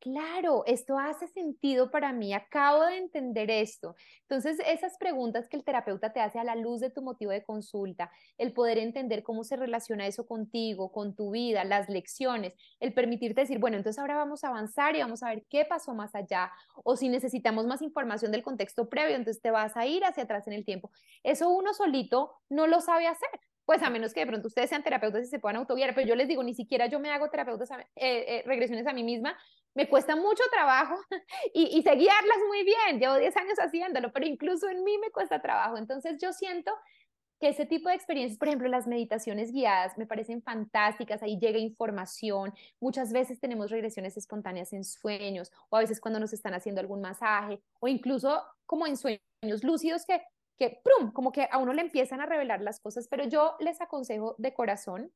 [0.01, 3.95] claro, esto hace sentido para mí, acabo de entender esto.
[4.23, 7.43] Entonces, esas preguntas que el terapeuta te hace a la luz de tu motivo de
[7.43, 12.93] consulta, el poder entender cómo se relaciona eso contigo, con tu vida, las lecciones, el
[12.93, 16.15] permitirte decir, bueno, entonces ahora vamos a avanzar y vamos a ver qué pasó más
[16.15, 16.51] allá,
[16.83, 20.47] o si necesitamos más información del contexto previo, entonces te vas a ir hacia atrás
[20.47, 20.91] en el tiempo.
[21.23, 23.29] Eso uno solito no lo sabe hacer
[23.65, 26.15] pues a menos que de pronto ustedes sean terapeutas y se puedan autoguiar, pero yo
[26.15, 29.37] les digo, ni siquiera yo me hago terapeutas, eh, eh, regresiones a mí misma,
[29.73, 30.95] me cuesta mucho trabajo
[31.53, 35.11] y, y sé guiarlas muy bien, llevo 10 años haciéndolo, pero incluso en mí me
[35.11, 35.77] cuesta trabajo.
[35.77, 36.71] Entonces yo siento
[37.41, 41.57] que ese tipo de experiencias, por ejemplo, las meditaciones guiadas me parecen fantásticas, ahí llega
[41.57, 46.81] información, muchas veces tenemos regresiones espontáneas en sueños o a veces cuando nos están haciendo
[46.81, 50.21] algún masaje o incluso como en sueños lúcidos que,
[50.59, 53.81] que ¡prum!, como que a uno le empiezan a revelar las cosas, pero yo les
[53.81, 55.11] aconsejo de corazón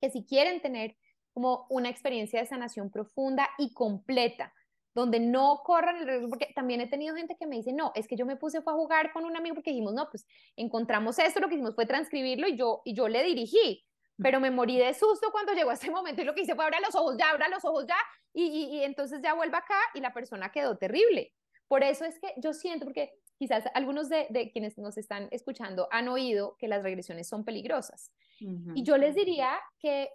[0.00, 0.96] que si quieren tener
[1.32, 4.52] como una experiencia de sanación profunda y completa,
[4.94, 8.06] donde no corran el riesgo, porque también he tenido gente que me dice, no, es
[8.06, 10.26] que yo me puse fue a jugar con un amigo porque dijimos, no, pues
[10.56, 13.84] encontramos esto, lo que hicimos fue transcribirlo y yo, y yo le dirigí,
[14.18, 16.80] pero me morí de susto cuando llegó ese momento y lo que hice fue abra
[16.80, 17.96] los ojos ya, abra los ojos ya,
[18.34, 21.32] y, y, y entonces ya vuelva acá y la persona quedó terrible.
[21.68, 25.88] Por eso es que yo siento, porque quizás algunos de, de, quienes nos están escuchando
[25.90, 28.12] han oído que las regresiones son peligrosas.
[28.38, 30.10] Y yo les diría que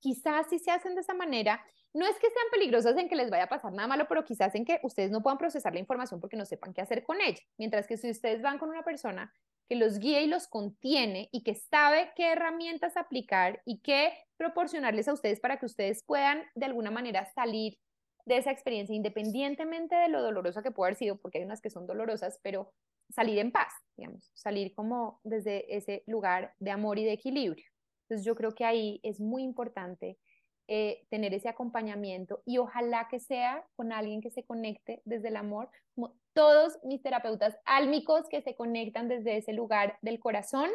[0.00, 3.30] quizás si se hacen de esa manera, no es que sean peligrosas en que les
[3.30, 6.20] vaya a pasar nada malo, pero quizás en que ustedes no puedan procesar la información
[6.20, 7.40] porque no sepan qué hacer con ella.
[7.58, 9.32] Mientras que si ustedes van con una persona
[9.68, 15.08] que los guía y los contiene y que sabe qué herramientas aplicar y qué proporcionarles
[15.08, 17.78] a ustedes para que ustedes puedan de alguna manera salir
[18.26, 21.70] de esa experiencia, independientemente de lo dolorosa que pueda haber sido, porque hay unas que
[21.70, 22.72] son dolorosas, pero
[23.10, 27.69] salir en paz, digamos, salir como desde ese lugar de amor y de equilibrio.
[28.10, 30.18] Entonces yo creo que ahí es muy importante
[30.66, 35.36] eh, tener ese acompañamiento y ojalá que sea con alguien que se conecte desde el
[35.36, 40.68] amor, como todos mis terapeutas álmicos que se conectan desde ese lugar del corazón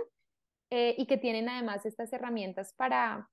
[0.70, 3.30] eh, y que tienen además estas herramientas para,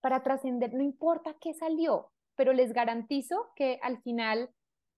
[0.00, 4.48] para trascender, no importa qué salió, pero les garantizo que al final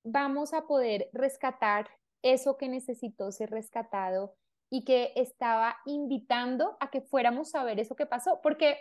[0.05, 1.89] vamos a poder rescatar
[2.20, 4.34] eso que necesitó ser rescatado
[4.71, 8.79] y que estaba invitando a que fuéramos a ver eso que pasó, porque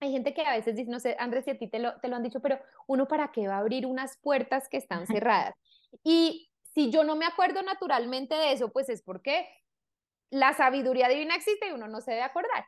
[0.00, 2.08] hay gente que a veces dice, no sé, Andrés, si a ti te lo, te
[2.08, 5.54] lo han dicho, pero uno para qué va a abrir unas puertas que están cerradas.
[6.04, 9.48] Y si yo no me acuerdo naturalmente de eso, pues es porque
[10.30, 12.66] la sabiduría divina existe y uno no se debe acordar.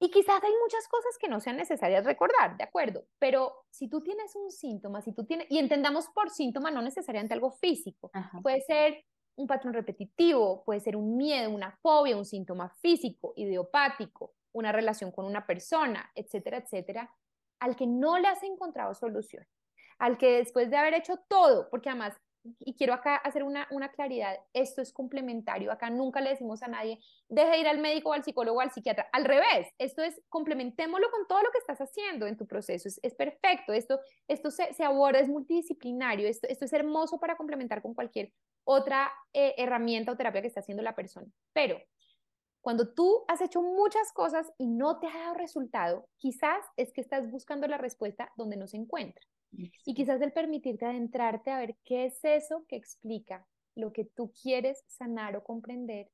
[0.00, 4.02] Y quizás hay muchas cosas que no sean necesarias recordar, de acuerdo, pero si tú
[4.02, 8.10] tienes un síntoma, si tú tienes, y entendamos por síntoma no necesariamente algo físico,
[8.42, 9.04] puede ser
[9.36, 15.10] un patrón repetitivo, puede ser un miedo, una fobia, un síntoma físico, idiopático, una relación
[15.10, 17.10] con una persona, etcétera, etcétera,
[17.60, 19.46] al que no le has encontrado solución,
[19.98, 22.14] al que después de haber hecho todo, porque además
[22.58, 26.68] y quiero acá hacer una, una, claridad, esto es complementario, acá nunca le decimos a
[26.68, 31.10] nadie, deje de ir al médico al psicólogo al psiquiatra, al revés, esto es, complementémoslo
[31.10, 34.72] con todo lo que estás haciendo en tu proceso, es, es perfecto, esto, esto se,
[34.72, 38.32] se, aborda, es multidisciplinario, esto, esto es hermoso para complementar con cualquier
[38.64, 41.78] otra eh, herramienta o terapia que está haciendo la persona, pero
[42.60, 47.02] cuando tú has hecho muchas cosas y no te ha dado resultado, quizás es que
[47.02, 49.22] estás buscando la respuesta donde no se encuentra.
[49.84, 54.32] Y quizás el permitirte adentrarte a ver qué es eso que explica lo que tú
[54.40, 56.10] quieres sanar o comprender.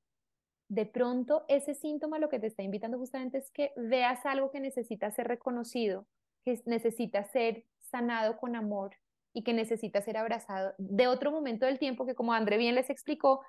[0.69, 4.61] De pronto, ese síntoma lo que te está invitando justamente es que veas algo que
[4.61, 6.07] necesita ser reconocido,
[6.45, 8.97] que necesita ser sanado con amor
[9.33, 12.91] y que necesita ser abrazado de otro momento del tiempo que, como André bien les
[12.91, 13.43] explicó,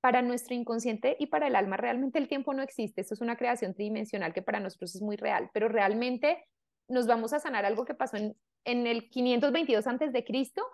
[0.00, 3.00] para nuestro inconsciente y para el alma realmente el tiempo no existe.
[3.00, 6.44] Esto es una creación tridimensional que para nosotros es muy real, pero realmente
[6.92, 10.64] nos vamos a sanar algo que pasó en, en el 522 antes de Cristo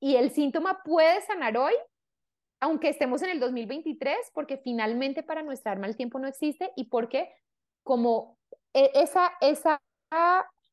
[0.00, 1.74] y el síntoma puede sanar hoy,
[2.60, 6.84] aunque estemos en el 2023, porque finalmente para nuestra alma el tiempo no existe y
[6.84, 7.30] porque
[7.82, 8.38] como
[8.72, 9.80] e, esa, esa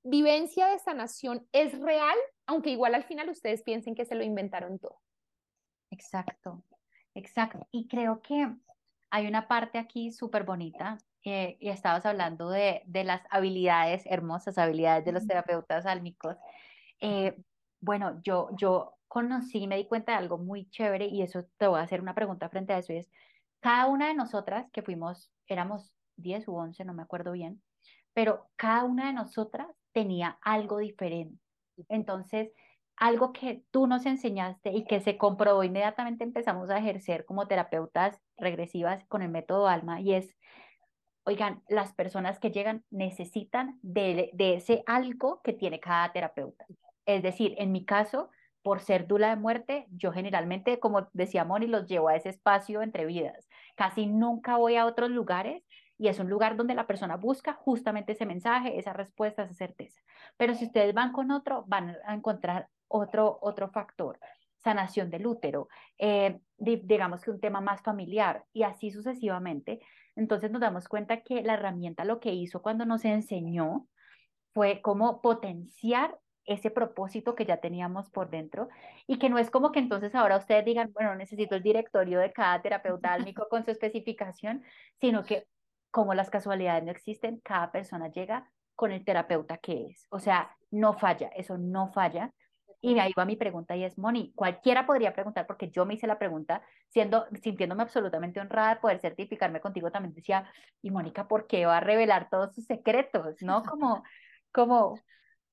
[0.04, 4.80] vivencia de sanación es real, aunque igual al final ustedes piensen que se lo inventaron
[4.80, 5.00] todo.
[5.90, 6.64] Exacto,
[7.14, 7.68] exacto.
[7.72, 8.48] Y creo que
[9.10, 14.58] hay una parte aquí súper bonita eh, y estabas hablando de, de, las habilidades, hermosas
[14.58, 16.38] habilidades de los terapeutas álmicos.
[17.00, 17.36] Eh,
[17.80, 21.80] bueno, yo, yo conocí, me di cuenta de algo muy chévere y eso te voy
[21.80, 22.94] a hacer una pregunta frente a eso.
[22.94, 23.10] es,
[23.60, 27.62] cada una de nosotras que fuimos, éramos 10 u 11, no me acuerdo bien,
[28.14, 31.40] pero cada una de nosotras tenía algo diferente.
[31.90, 32.52] Entonces,
[32.96, 38.22] algo que tú nos enseñaste y que se comprobó inmediatamente empezamos a ejercer como terapeutas
[38.38, 40.36] regresivas con el método Alma y es
[41.24, 46.66] oigan, las personas que llegan necesitan de, ese algo que tiene cada terapeuta.
[47.06, 48.30] Es decir, en mi caso,
[48.62, 52.82] por ser dula de muerte, yo generalmente, como decía Moni, los llevo a ese espacio
[52.82, 53.50] entre vidas.
[53.76, 55.64] Casi nunca voy a otros lugares
[55.98, 60.02] y es un lugar donde la persona busca justamente ese mensaje, esa respuesta, esa certeza.
[60.38, 64.20] Pero si ustedes van con otro, van a encontrar otro, otro factor
[64.64, 65.68] sanación del útero,
[65.98, 69.82] eh, digamos que un tema más familiar y así sucesivamente.
[70.16, 73.88] Entonces nos damos cuenta que la herramienta lo que hizo cuando nos enseñó
[74.54, 78.68] fue cómo potenciar ese propósito que ya teníamos por dentro
[79.08, 82.34] y que no es como que entonces ahora ustedes digan, bueno, necesito el directorio de
[82.34, 84.64] cada terapeuta álmico con su especificación,
[85.00, 85.48] sino que
[85.92, 90.08] como las casualidades no existen, cada persona llega con el terapeuta que es.
[90.10, 92.34] O sea, no falla, eso no falla.
[92.84, 96.08] Y ahí va mi pregunta y es, Moni, cualquiera podría preguntar, porque yo me hice
[96.08, 100.52] la pregunta, siendo, sintiéndome absolutamente honrada de poder certificarme contigo, también decía,
[100.82, 103.36] y Mónica, ¿por qué va a revelar todos sus secretos?
[103.42, 103.64] ¿No?
[103.64, 104.04] Como,
[104.52, 105.00] como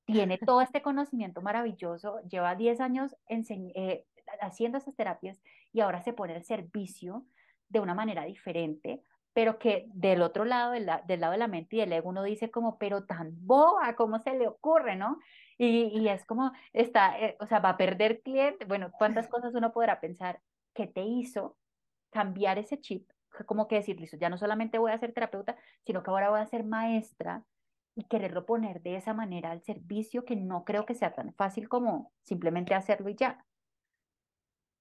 [0.07, 4.07] tiene todo este conocimiento maravilloso, lleva 10 años eh,
[4.41, 5.39] haciendo esas terapias
[5.70, 7.26] y ahora se pone al servicio
[7.68, 9.03] de una manera diferente,
[9.39, 12.24] pero que del otro lado, del, del lado de la mente y del ego, uno
[12.24, 15.20] dice como, pero tan boba, ¿cómo se le ocurre, no?
[15.57, 18.64] Y, y es como, está, eh, o sea, va a perder cliente.
[18.64, 20.41] Bueno, ¿cuántas cosas uno podrá pensar
[20.74, 21.57] que te hizo
[22.11, 23.09] cambiar ese chip?
[23.47, 26.41] Como que decir, listo, ya no solamente voy a ser terapeuta, sino que ahora voy
[26.41, 27.45] a ser maestra
[27.95, 31.68] y quererlo poner de esa manera al servicio que no creo que sea tan fácil
[31.68, 33.47] como simplemente hacerlo y ya.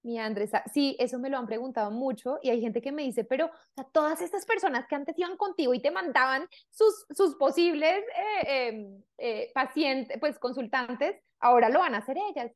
[0.08, 3.26] Mi Andrés, sí, eso me lo han preguntado mucho y hay gente que me dice,
[3.26, 3.51] pero
[3.91, 8.05] todas estas personas que antes iban contigo y te mandaban sus, sus posibles
[8.47, 12.53] eh, em, eh, pacientes, pues consultantes, ahora lo van a hacer ellas.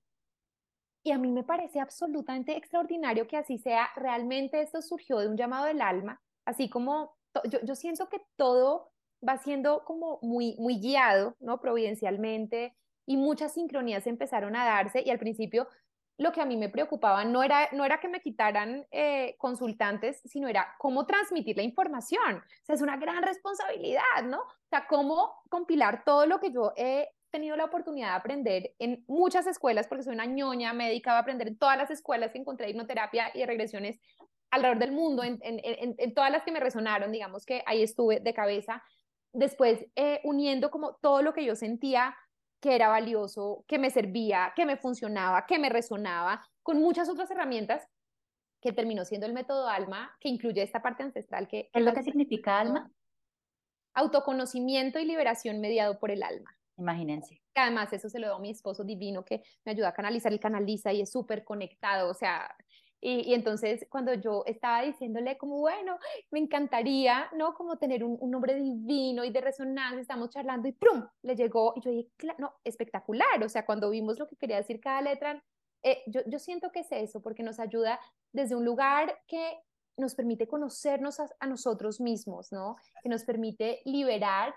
[1.03, 3.89] Y a mí me parece absolutamente extraordinario que así sea.
[3.97, 7.17] Realmente esto surgió de un llamado del alma, así como
[7.49, 8.93] yo, yo siento que todo
[9.27, 11.59] va siendo como muy, muy guiado, ¿no?
[11.59, 15.67] Providencialmente y muchas sincronías empezaron a darse y al principio
[16.21, 20.21] lo que a mí me preocupaba no era, no era que me quitaran eh, consultantes,
[20.23, 22.35] sino era cómo transmitir la información.
[22.35, 24.37] O sea, es una gran responsabilidad, ¿no?
[24.37, 29.03] O sea, cómo compilar todo lo que yo he tenido la oportunidad de aprender en
[29.07, 32.37] muchas escuelas, porque soy una ñoña médica, voy a aprender en todas las escuelas que
[32.37, 33.99] encontré hipnoterapia y regresiones
[34.51, 38.19] alrededor del mundo, en, en, en, todas las que me resonaron, digamos que ahí estuve
[38.19, 38.83] de cabeza.
[39.33, 42.15] Después, eh, uniendo como todo lo que yo sentía
[42.61, 47.29] que era valioso, que me servía, que me funcionaba, que me resonaba, con muchas otras
[47.31, 47.85] herramientas.
[48.61, 51.69] que terminó siendo el método alma, que incluye esta parte ancestral que...
[51.73, 52.91] ¿Qué es lo que significa alma?
[53.95, 56.55] Autoconocimiento y liberación mediado por el alma.
[56.77, 57.41] Imagínense.
[57.55, 60.39] Además, eso se lo doy a mi esposo divino que me ayuda a canalizar, el
[60.39, 62.55] canaliza y es súper conectado, o sea,
[63.01, 65.97] y, entonces cuando yo estaba diciéndole como, bueno,
[66.29, 67.55] me encantaría, ¿no?
[67.55, 71.07] Como tener un, un nombre divino y de resonancia, estamos charlando y ¡prum!
[71.23, 74.79] Le llegó y yo dije, no, espectacular, o sea, cuando vimos lo que quería decir
[74.79, 75.43] cada letra,
[75.83, 77.99] eh, yo, yo siento que es eso, porque nos ayuda
[78.31, 79.59] desde un lugar que
[79.97, 82.75] nos permite conocernos a, a nosotros mismos, ¿no?
[83.01, 84.53] Que nos permite liberar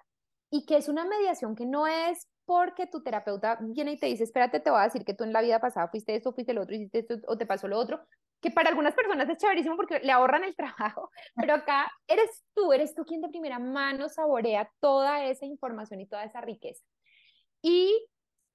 [0.50, 4.24] y que es una mediación que no es porque tu terapeuta viene y te dice,
[4.24, 6.62] espérate, te voy a decir que tú en la vida pasada fuiste esto, fuiste lo
[6.62, 8.00] otro, hiciste esto o te pasó lo otro,
[8.44, 12.74] que para algunas personas es chéverísimo porque le ahorran el trabajo, pero acá eres tú,
[12.74, 16.84] eres tú quien de primera mano saborea toda esa información y toda esa riqueza.
[17.62, 18.06] Y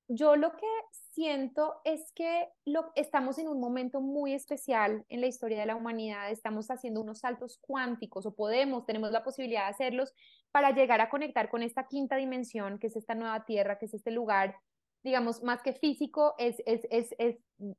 [0.07, 0.67] yo lo que
[1.11, 5.75] siento es que lo, estamos en un momento muy especial en la historia de la
[5.75, 10.13] humanidad, estamos haciendo unos saltos cuánticos o podemos, tenemos la posibilidad de hacerlos
[10.51, 13.93] para llegar a conectar con esta quinta dimensión, que es esta nueva tierra, que es
[13.95, 14.55] este lugar
[15.03, 17.37] digamos, más que físico, es, es, es, es,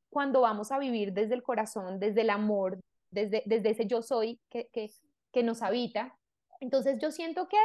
[0.08, 4.40] cuando vamos a vivir desde el corazón, desde el amor, desde, desde ese yo soy
[4.50, 4.90] que, que,
[5.32, 6.16] que nos habita.
[6.60, 7.58] Entonces yo siento que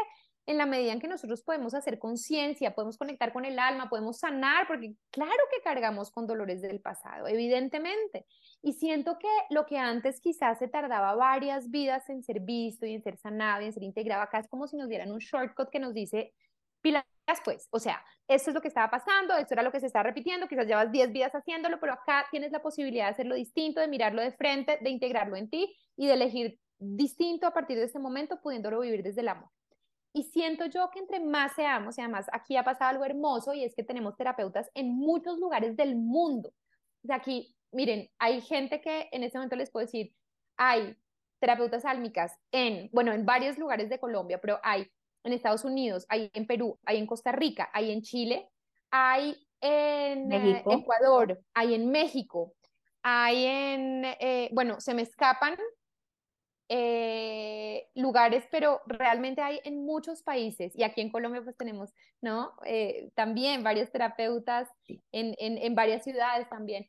[0.48, 4.20] en la medida en que nosotros podemos hacer conciencia, podemos conectar con el alma, podemos
[4.20, 8.26] sanar, porque claro que cargamos con dolores del pasado, evidentemente.
[8.62, 12.94] Y siento que lo que antes quizás se tardaba varias vidas en ser visto y
[12.94, 15.70] en ser sanado y en ser integrado, acá es como si nos dieran un shortcut
[15.70, 16.34] que nos dice,
[16.86, 17.04] pila
[17.44, 20.04] pues, o sea, esto es lo que estaba pasando, esto era lo que se está
[20.04, 23.88] repitiendo, quizás llevas 10 vidas haciéndolo, pero acá tienes la posibilidad de hacerlo distinto, de
[23.88, 27.98] mirarlo de frente, de integrarlo en ti y de elegir distinto a partir de ese
[27.98, 29.50] momento, pudiéndolo vivir desde el amor.
[30.14, 33.64] Y siento yo que entre más seamos, y además aquí ha pasado algo hermoso, y
[33.64, 36.54] es que tenemos terapeutas en muchos lugares del mundo.
[37.04, 40.14] Sea, aquí, miren, hay gente que en este momento les puedo decir,
[40.58, 40.96] hay
[41.40, 44.88] terapeutas álmicas en, bueno, en varios lugares de Colombia, pero hay
[45.26, 48.50] en Estados Unidos, hay en Perú, hay en Costa Rica, hay en Chile,
[48.92, 52.54] hay en eh, Ecuador, hay en México,
[53.02, 55.58] hay en, eh, bueno, se me escapan
[56.70, 62.54] eh, lugares, pero realmente hay en muchos países y aquí en Colombia pues tenemos, ¿no?
[63.16, 64.70] también varios terapeutas
[65.12, 66.88] en, en, en varias ciudades también.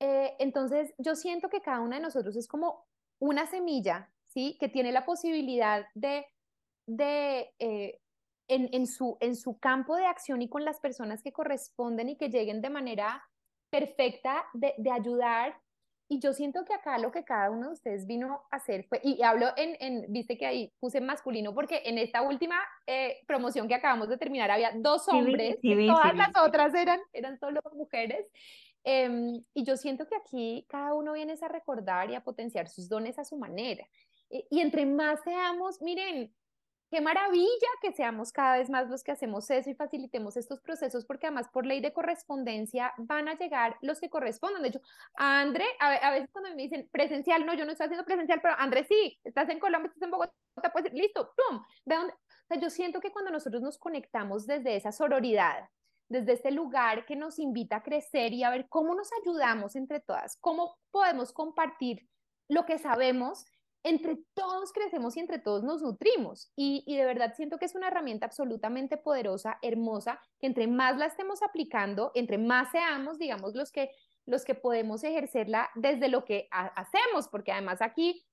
[0.00, 2.86] entonces yo siento que cada uno de nosotros es como
[3.18, 4.56] una semilla, ¿sí?
[4.58, 6.26] Que tiene la posibilidad de
[6.86, 8.00] de, eh,
[8.48, 12.16] en, en, su, en su campo de acción y con las personas que corresponden y
[12.16, 13.22] que lleguen de manera
[13.70, 15.58] perfecta de, de ayudar.
[16.06, 19.00] Y yo siento que acá lo que cada uno de ustedes vino a hacer fue,
[19.02, 22.56] y hablo en, en viste que ahí puse masculino, porque en esta última
[22.86, 27.60] eh, promoción que acabamos de terminar había dos hombres, todas las otras eran, eran solo
[27.72, 28.26] mujeres.
[28.84, 32.86] Em, y yo siento que aquí cada uno viene a recordar y a potenciar sus
[32.86, 33.88] dones a su manera.
[34.28, 36.34] Y, y entre más seamos, miren,
[36.94, 41.04] qué maravilla que seamos cada vez más los que hacemos eso y facilitemos estos procesos,
[41.04, 44.62] porque además por ley de correspondencia van a llegar los que correspondan.
[44.62, 44.80] De hecho,
[45.16, 48.54] a André, a, veces cuando me dicen presencial, no, yo no estoy haciendo presencial, pero
[48.56, 50.32] André sí, estás en Colombia, estás en Bogotá,
[50.72, 51.64] pues listo, ¡pum!
[51.84, 52.12] ¿De dónde?
[52.12, 55.68] O sea, yo siento que cuando nosotros nos conectamos desde esa sororidad,
[56.08, 59.98] desde ese lugar que nos invita a crecer y a ver cómo nos ayudamos entre
[59.98, 62.08] todas, cómo podemos compartir
[62.46, 63.46] lo que sabemos
[63.84, 66.50] entre todos crecemos y entre todos nos nutrimos.
[66.56, 71.06] Y, de verdad siento que es una herramienta absolutamente poderosa, hermosa, que entre más la
[71.06, 73.90] estemos aplicando, entre más seamos, digamos, los que,
[74.24, 78.24] los que podemos ejercerla desde lo que hacemos, porque además aquí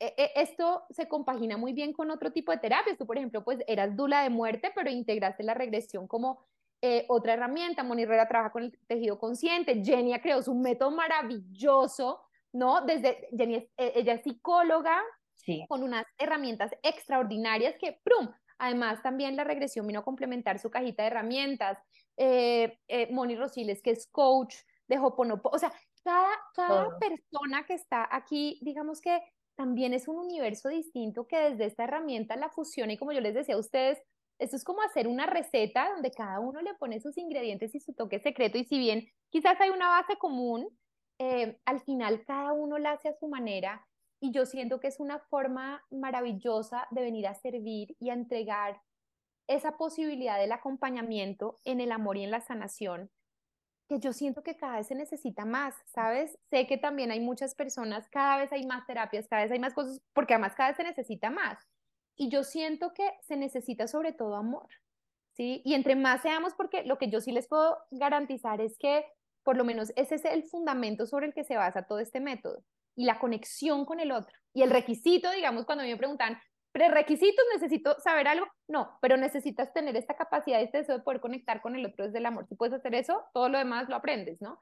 [0.00, 2.96] e, e, esto se compagina muy bien con otro tipo de terapias.
[2.96, 6.40] Tú, por ejemplo, pues eras dula de muerte, pero integraste la regresión como
[6.80, 7.82] eh, otra herramienta.
[7.82, 9.82] Moni Herrera trabaja con el tejido consciente.
[9.84, 12.22] Genia creó su método maravilloso
[12.54, 12.80] ¿no?
[12.82, 15.02] Desde, Jenny e, ella es psicóloga,
[15.68, 18.30] con unas herramientas extraordinarias que, ¡prum!
[18.56, 21.78] Además, también la regresión vino a complementar su cajita de herramientas.
[22.16, 24.54] Eh, eh, Moni Rosiles, que es coach
[24.86, 25.50] de Hoponopo.
[25.52, 29.20] O sea, cada, cada persona que está aquí, digamos que
[29.56, 33.34] también es un universo distinto que desde esta herramienta la fusiona y como yo les
[33.34, 33.98] decía a ustedes,
[34.38, 37.92] esto es como hacer una receta donde cada uno le pone sus ingredientes y su
[37.94, 40.68] toque secreto y si bien quizás hay una base común,
[41.18, 43.86] eh, al final cada uno la hace a su manera
[44.20, 48.80] y yo siento que es una forma maravillosa de venir a servir y a entregar
[49.46, 53.10] esa posibilidad del acompañamiento en el amor y en la sanación
[53.88, 56.38] que yo siento que cada vez se necesita más, ¿sabes?
[56.50, 59.74] Sé que también hay muchas personas, cada vez hay más terapias, cada vez hay más
[59.74, 61.58] cosas, porque además cada vez se necesita más.
[62.16, 64.68] Y yo siento que se necesita sobre todo amor,
[65.32, 65.60] ¿sí?
[65.64, 69.04] Y entre más seamos, porque lo que yo sí les puedo garantizar es que
[69.44, 72.64] por lo menos ese es el fundamento sobre el que se basa todo este método.
[72.96, 74.32] y la conexión con el otro.
[74.52, 76.38] Y el requisito, digamos, cuando me preguntan,
[76.70, 81.60] prerequisitos, necesito saber algo, no, pero necesitas tener esta capacidad, este deseo de poder conectar
[81.60, 82.46] con el otro desde el amor.
[82.48, 84.60] Si puedes hacer eso, todo lo demás lo aprendes, ¿no?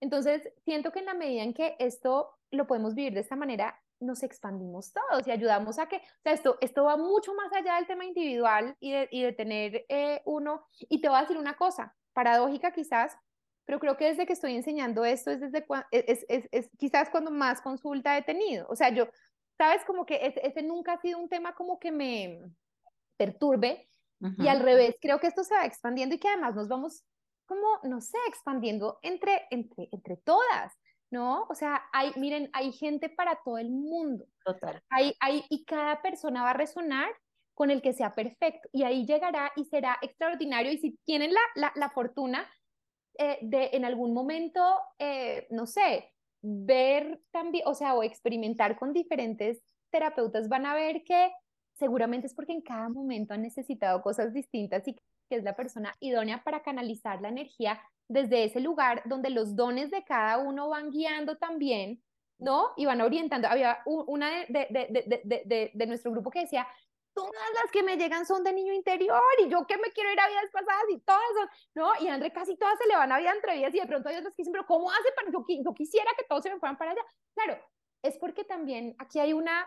[0.00, 3.78] Entonces, siento que en la medida en que esto lo podemos vivir de esta manera,
[4.00, 7.76] nos expandimos todos y ayudamos a que, o sea, esto, esto va mucho más allá
[7.76, 10.66] del tema individual y de, y de tener eh, uno.
[10.80, 13.16] Y te voy a decir una cosa, paradójica quizás,
[13.64, 17.30] pero creo que desde que estoy enseñando esto es desde es, es, es, quizás cuando
[17.30, 18.66] más consulta he tenido.
[18.68, 19.08] O sea, yo,
[19.56, 22.40] sabes, como que ese, nunca ha sido un tema como que me
[23.16, 23.88] perturbe
[24.38, 27.04] y al revés, creo que esto se va expandiendo y que además nos vamos
[27.44, 30.72] como, no sé, expandiendo entre, entre, entre todas.
[31.10, 31.46] ¿no?
[31.48, 34.26] O sea, hay, miren, hay gente para todo el mundo.
[34.44, 34.82] Total.
[34.88, 37.08] Hay, hay, y cada persona va a resonar
[37.54, 41.40] con el que sea perfecto y ahí llegará y será extraordinario y si tienen la,
[41.54, 42.50] la, la fortuna
[43.18, 44.60] eh, de en algún momento,
[44.98, 46.12] eh, no sé,
[46.42, 51.32] ver también, o sea, o experimentar con diferentes terapeutas, van a ver que
[51.74, 55.94] seguramente es porque en cada momento han necesitado cosas distintas y que es la persona
[56.00, 60.90] idónea para canalizar la energía desde ese lugar donde los dones de cada uno van
[60.90, 62.02] guiando también,
[62.38, 62.70] ¿no?
[62.76, 63.48] Y van orientando.
[63.48, 66.66] Había una de, de, de, de, nuestro grupo que decía,
[67.14, 70.20] todas las que me llegan son de niño interior y yo que me quiero ir
[70.20, 72.04] a vidas pasadas y todas son, ¿no?
[72.04, 74.16] Y André casi todas se le van a vida entre vidas y de pronto hay
[74.16, 76.76] otras que dicen, pero ¿cómo hace para yo, yo quisiera que todos se me fueran
[76.76, 77.02] para allá?
[77.34, 77.58] Claro,
[78.02, 79.66] es porque también aquí hay una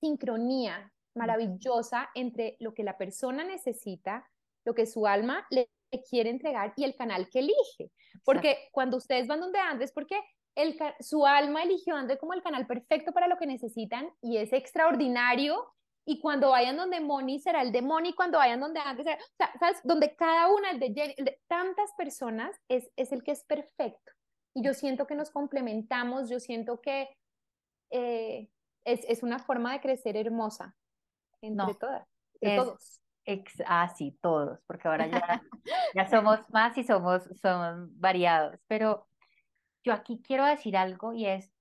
[0.00, 4.28] sincronía maravillosa entre lo que la persona necesita,
[4.64, 5.70] lo que su alma le
[6.08, 7.90] quiere entregar y el canal que elige.
[8.24, 10.20] Porque cuando ustedes van donde Andrés, porque
[10.54, 14.36] el, su alma eligió a Andrés como el canal perfecto para lo que necesitan y
[14.36, 15.66] es extraordinario
[16.04, 19.36] y cuando vayan donde Moni será el de Moni, cuando vayan donde antes será, o
[19.36, 19.80] sea, ¿sabes?
[19.84, 24.12] Donde cada una, el de, Jenny, de tantas personas, es, es el que es perfecto.
[24.54, 27.08] Y yo siento que nos complementamos, yo siento que
[27.90, 28.48] eh,
[28.84, 30.74] es, es, una forma de crecer hermosa
[31.42, 32.08] entre todas,
[32.40, 33.00] de todos.
[33.26, 35.42] Ex, ah, sí, todos, porque ahora ya,
[35.94, 38.58] ya somos más y somos, somos variados.
[38.66, 39.06] Pero
[39.84, 41.52] yo aquí quiero decir algo y es,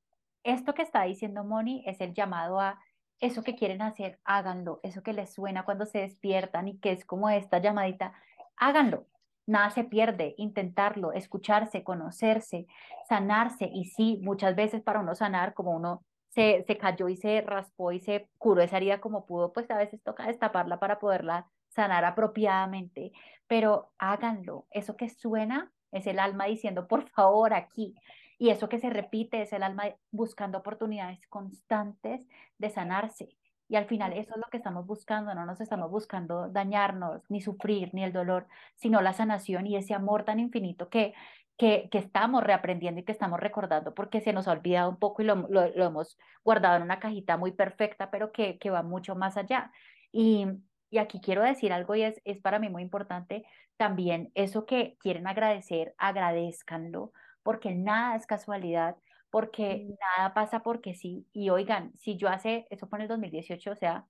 [0.43, 2.79] esto que está diciendo Moni es el llamado a
[3.20, 7.05] eso que quieren hacer, háganlo, eso que les suena cuando se despiertan y que es
[7.05, 8.13] como esta llamadita,
[8.57, 9.07] háganlo.
[9.45, 12.67] Nada se pierde, intentarlo, escucharse, conocerse,
[13.07, 13.70] sanarse.
[13.74, 17.91] Y sí, muchas veces para uno sanar, como uno se, se cayó y se raspó
[17.91, 22.05] y se curó esa herida como pudo, pues a veces toca destaparla para poderla sanar
[22.05, 23.11] apropiadamente.
[23.47, 24.67] Pero háganlo.
[24.70, 27.95] Eso que suena es el alma diciendo, por favor, aquí.
[28.39, 32.25] Y eso que se repite es el alma buscando oportunidades constantes
[32.57, 33.37] de sanarse.
[33.67, 37.41] Y al final eso es lo que estamos buscando, no nos estamos buscando dañarnos, ni
[37.41, 41.13] sufrir, ni el dolor, sino la sanación y ese amor tan infinito que,
[41.57, 45.21] que, que estamos reaprendiendo y que estamos recordando porque se nos ha olvidado un poco
[45.21, 48.81] y lo, lo, lo hemos guardado en una cajita muy perfecta, pero que, que va
[48.81, 49.71] mucho más allá.
[50.11, 50.47] Y,
[50.89, 53.45] y aquí quiero decir algo y es, es para mí muy importante
[53.77, 57.11] también eso que quieren agradecer, agradezcanlo,
[57.49, 58.95] porque nada es casualidad,
[59.31, 59.95] porque mm.
[60.17, 61.25] nada pasa porque sí.
[61.33, 64.05] Y oigan, si yo hace, eso fue en el 2018, o sea,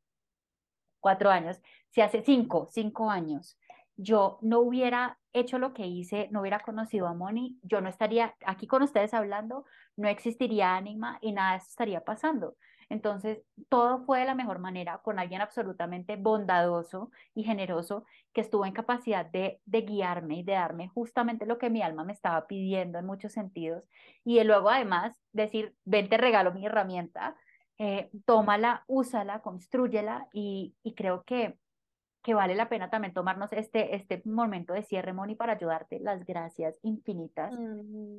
[1.00, 3.58] cuatro años, si hace cinco, cinco años,
[3.96, 8.36] yo no hubiera hecho lo que hice, no hubiera conocido a Moni, yo no estaría
[8.46, 9.64] aquí con ustedes hablando,
[9.96, 12.58] no existiría ánima y nada de eso estaría pasando.
[12.90, 18.04] Entonces, todo fue de la mejor manera, con alguien absolutamente bondadoso y generoso
[18.34, 22.04] que estuvo en capacidad de, de guiarme y de darme justamente lo que mi alma
[22.04, 23.84] me estaba pidiendo en muchos sentidos.
[24.24, 27.36] Y luego, además, decir, ven, te regalo mi herramienta,
[27.78, 31.58] eh, tómala, úsala, construyela y, y creo que
[32.22, 36.00] que vale la pena también tomarnos este, este momento de cierre, Moni, para ayudarte.
[36.00, 37.54] Las gracias infinitas.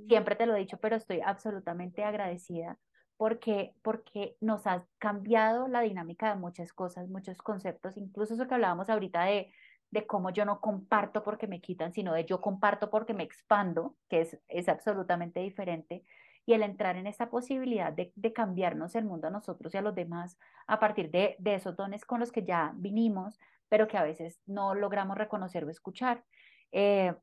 [0.09, 2.79] Siempre te lo he dicho, pero estoy absolutamente agradecida
[3.17, 8.55] porque, porque nos has cambiado la dinámica de muchas cosas, muchos conceptos, incluso eso que
[8.55, 9.53] hablábamos ahorita de,
[9.91, 13.97] de cómo yo no comparto porque me quitan, sino de yo comparto porque me expando,
[14.09, 16.05] que es, es absolutamente diferente,
[16.47, 19.83] y el entrar en esa posibilidad de, de cambiarnos el mundo a nosotros y a
[19.83, 23.39] los demás a partir de, de esos dones con los que ya vinimos,
[23.69, 26.25] pero que a veces no logramos reconocer o escuchar.
[26.73, 27.15] Eh,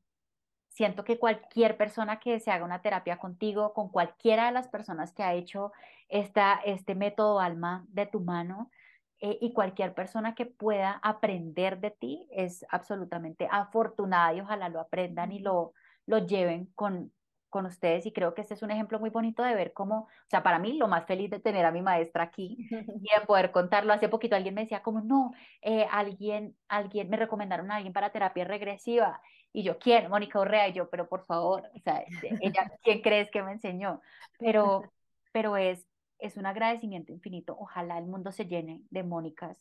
[0.78, 5.12] Siento que cualquier persona que se haga una terapia contigo, con cualquiera de las personas
[5.12, 5.72] que ha hecho
[6.08, 8.70] esta, este método alma de tu mano,
[9.20, 14.80] eh, y cualquier persona que pueda aprender de ti es absolutamente afortunada y ojalá lo
[14.80, 15.72] aprendan y lo,
[16.06, 17.12] lo lleven con,
[17.48, 20.28] con ustedes y creo que este es un ejemplo muy bonito de ver cómo, o
[20.28, 23.50] sea, para mí lo más feliz de tener a mi maestra aquí y de poder
[23.50, 23.92] contarlo.
[23.92, 25.32] Hace poquito alguien me decía como, no,
[25.62, 29.20] eh, alguien, alguien, me recomendaron a alguien para terapia regresiva
[29.52, 30.08] y yo, ¿quién?
[30.10, 32.04] Mónica Urrea y yo, pero por favor, o sea,
[32.40, 34.00] ella, ¿quién crees que me enseñó?
[34.38, 34.82] Pero,
[35.32, 35.87] pero es,
[36.18, 37.56] es un agradecimiento infinito.
[37.58, 39.56] Ojalá el mundo se llene de Mónicas.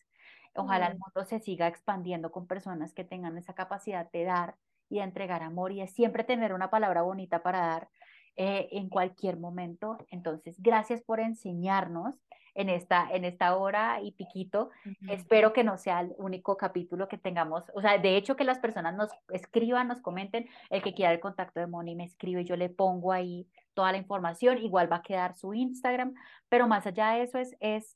[0.55, 4.55] Ojalá el mundo se siga expandiendo con personas que tengan esa capacidad de dar
[4.89, 7.89] y de entregar amor y de siempre tener una palabra bonita para dar
[8.35, 9.97] eh, en cualquier momento.
[10.09, 12.15] Entonces, gracias por enseñarnos
[12.57, 14.71] en esta, en esta hora y piquito.
[15.07, 18.57] Espero que no sea el único capítulo que tengamos, o sea, de hecho que las
[18.57, 22.55] personas nos escriban, nos comenten, el que quiera el contacto de Moni me escribe, yo
[22.55, 23.47] le pongo ahí
[23.77, 26.15] toda la información, igual va a quedar su Instagram,
[26.49, 27.95] pero más allá de eso es, es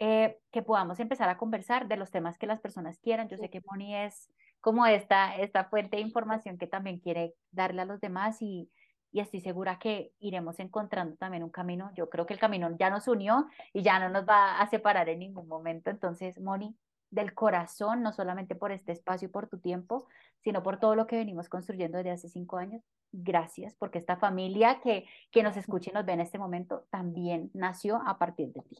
[0.00, 3.28] eh, que podamos empezar a conversar de los temas que las personas quieran.
[3.28, 4.28] Yo sé que Moni es
[4.60, 8.68] como esta, esta fuente de información que también quiere darle a los demás y,
[9.12, 11.92] y estoy segura que iremos encontrando también un camino.
[11.94, 15.08] Yo creo que el camino ya nos unió y ya no nos va a separar
[15.08, 15.88] en ningún momento.
[15.88, 16.76] Entonces, Moni,
[17.10, 20.08] del corazón, no solamente por este espacio y por tu tiempo,
[20.40, 22.82] sino por todo lo que venimos construyendo desde hace cinco años.
[23.12, 27.50] Gracias, porque esta familia que, que nos escucha y nos ve en este momento también
[27.54, 28.78] nació a partir de ti.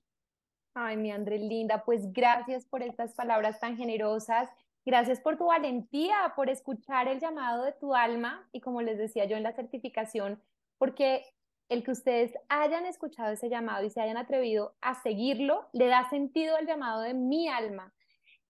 [0.75, 4.49] Ay, mi André, linda, pues gracias por estas palabras tan generosas
[4.85, 9.27] Gracias por tu valentía, por escuchar el llamado de tu alma y como les decía
[9.27, 10.43] yo en la certificación,
[10.77, 11.25] porque
[11.69, 16.11] el que ustedes hayan escuchado ese llamado y se hayan atrevido a seguirlo, le da
[16.11, 17.95] sentido al llamado de mi alma.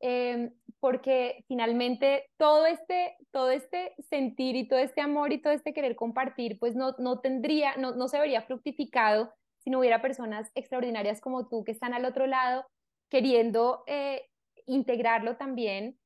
[0.01, 5.73] Em, porque finalmente todo este, todo este sentir y todo este amor y todo este
[5.73, 10.51] querer compartir, pues no, no tendría, no, no se vería fructificado si no hubiera personas
[10.57, 12.67] extraordinarias como tú que están al otro lado
[13.11, 14.29] queriendo eh,
[14.67, 16.01] integrarlo también.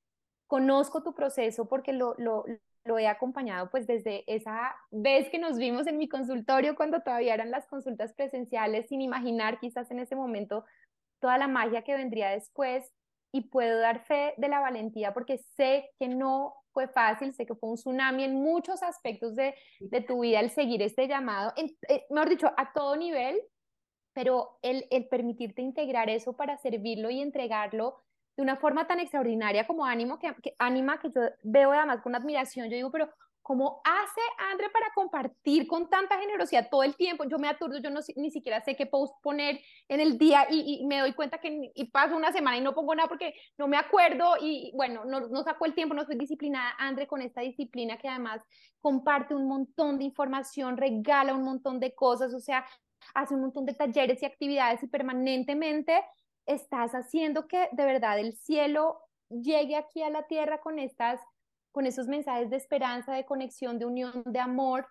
[0.47, 2.44] Conozco tu proceso porque lo, lo,
[2.85, 7.32] lo he acompañado pues desde esa vez que nos vimos en mi consultorio cuando todavía
[7.32, 10.66] eran las consultas presenciales, sin imaginar quizás en ese momento
[11.19, 12.93] toda la magia que vendría después
[13.32, 17.55] y puedo dar fe de la valentía porque sé que no fue fácil, sé que
[17.55, 21.74] fue un tsunami en muchos aspectos de, de tu vida el seguir este llamado, en,
[21.89, 23.40] eh, mejor dicho, a todo nivel,
[24.12, 28.03] pero el, el permitirte integrar eso para servirlo y entregarlo
[28.36, 32.15] de una forma tan extraordinaria como ánimo, que, que anima, que yo veo además con
[32.15, 33.11] admiración, yo digo, pero
[33.47, 34.20] ¿cómo hace
[34.51, 37.23] André para compartir con tanta generosidad todo el tiempo?
[37.27, 40.85] Yo me aturdo, yo no, ni siquiera sé qué post poner en el día y,
[40.85, 43.77] me doy cuenta que y paso una semana y no pongo nada porque no me
[43.77, 46.74] acuerdo y bueno, no, no saco el tiempo, no soy disciplinada.
[46.77, 48.43] André con esta disciplina que además
[48.81, 52.66] comparte un montón de información, regala un montón de cosas, o sea,
[53.14, 56.02] hace un montón de talleres y actividades y permanentemente
[56.47, 58.98] estás haciendo que de verdad el cielo
[59.28, 61.20] llegue aquí a la tierra con estas
[61.77, 64.86] con esos mensajes de esperanza, de conexión, de unión, de amor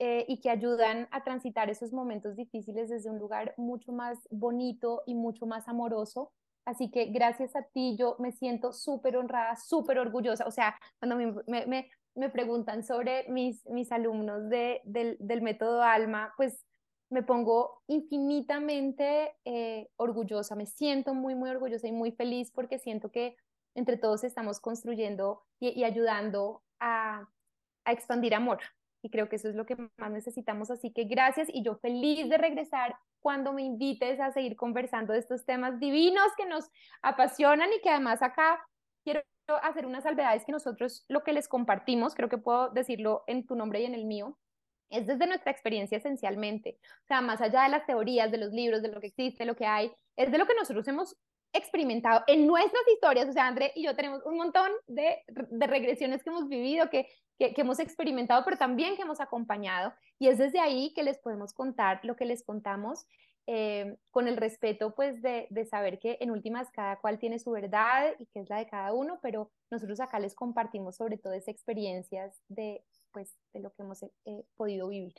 [0.00, 5.04] eh, y que ayudan a transitar esos momentos difíciles desde un lugar mucho más bonito
[5.06, 6.32] y mucho más amoroso.
[6.64, 10.44] Así que gracias a ti yo me siento súper honrada, súper orgullosa.
[10.44, 15.82] O sea, cuando me, me, me, preguntan sobre mis, mis alumnos de, del, del método
[15.82, 16.66] Alma, pues
[17.10, 23.12] me pongo infinitamente eh, orgullosa, me siento muy, muy orgullosa y muy feliz porque siento
[23.12, 23.36] que
[23.74, 27.28] entre todos estamos construyendo y, ayudando a,
[27.84, 28.60] a, expandir amor.
[29.02, 30.70] Y creo que eso es lo que más necesitamos.
[30.70, 35.18] Así que gracias y yo feliz de regresar cuando me invites a seguir conversando de
[35.18, 36.70] estos temas divinos que nos
[37.02, 38.64] apasionan y que además acá
[39.02, 39.22] quiero
[39.62, 43.56] hacer unas salvedades que nosotros lo que les compartimos, creo que puedo decirlo en tu
[43.56, 44.38] nombre y en el mío,
[44.90, 46.78] es desde nuestra experiencia esencialmente.
[47.04, 49.56] O sea, más allá de las teorías, de los libros, de lo que existe, lo
[49.56, 51.16] que hay, es de lo que nosotros hemos
[51.54, 53.28] experimentado en nuestras historias.
[53.28, 57.08] O sea, André y yo tenemos un montón de, regresiones que hemos vivido, que,
[57.38, 59.92] hemos experimentado, pero también que hemos acompañado.
[60.18, 63.06] Y es desde ahí que les podemos contar lo que les contamos.
[63.46, 67.50] Eh, con el respeto pues de, de, saber que en últimas cada cual tiene su
[67.50, 71.34] verdad y que es la de cada uno, pero nosotros acá les compartimos sobre todo
[71.34, 72.82] esas experiencias de,
[73.12, 75.12] pues de lo que hemos eh, podido vivir.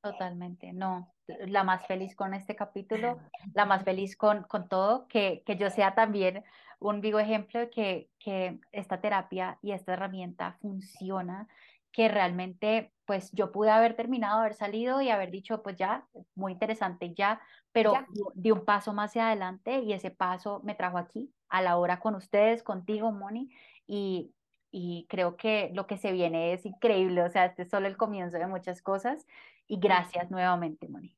[0.00, 3.18] Totalmente, no, la más feliz con este capítulo,
[3.52, 6.44] la más feliz con, con todo, que, que yo sea también
[6.78, 11.48] un vivo ejemplo de que, que esta terapia y esta herramienta funciona,
[11.90, 16.52] que realmente pues yo pude haber terminado, haber salido y haber dicho pues ya, muy
[16.52, 17.40] interesante ya,
[17.72, 17.92] pero
[18.34, 21.98] di un paso más hacia adelante y ese paso me trajo aquí, a la hora
[21.98, 23.50] con ustedes, contigo, Moni,
[23.86, 24.32] y,
[24.70, 27.96] y creo que lo que se viene es increíble, o sea, este es solo el
[27.96, 29.26] comienzo de muchas cosas
[29.68, 31.14] y gracias nuevamente, Moni.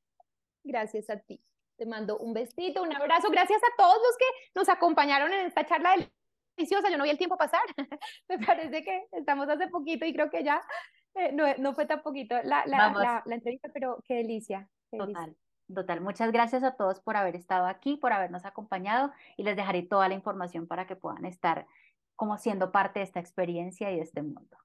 [0.65, 1.43] Gracias a ti.
[1.77, 3.31] Te mando un besito, un abrazo.
[3.31, 5.95] Gracias a todos los que nos acompañaron en esta charla
[6.57, 6.91] deliciosa.
[6.91, 7.63] Yo no vi el tiempo pasar.
[8.29, 10.61] Me parece que estamos hace poquito y creo que ya
[11.15, 14.69] eh, no, no, fue tan poquito la, la, la, entrevista, pero qué delicia.
[14.91, 15.35] Total.
[15.73, 19.83] Total, muchas gracias a todos por haber estado aquí, por habernos acompañado y les dejaré
[19.83, 21.67] toda la información para que puedan estar
[22.17, 24.59] como siendo parte de esta experiencia y de este mundo.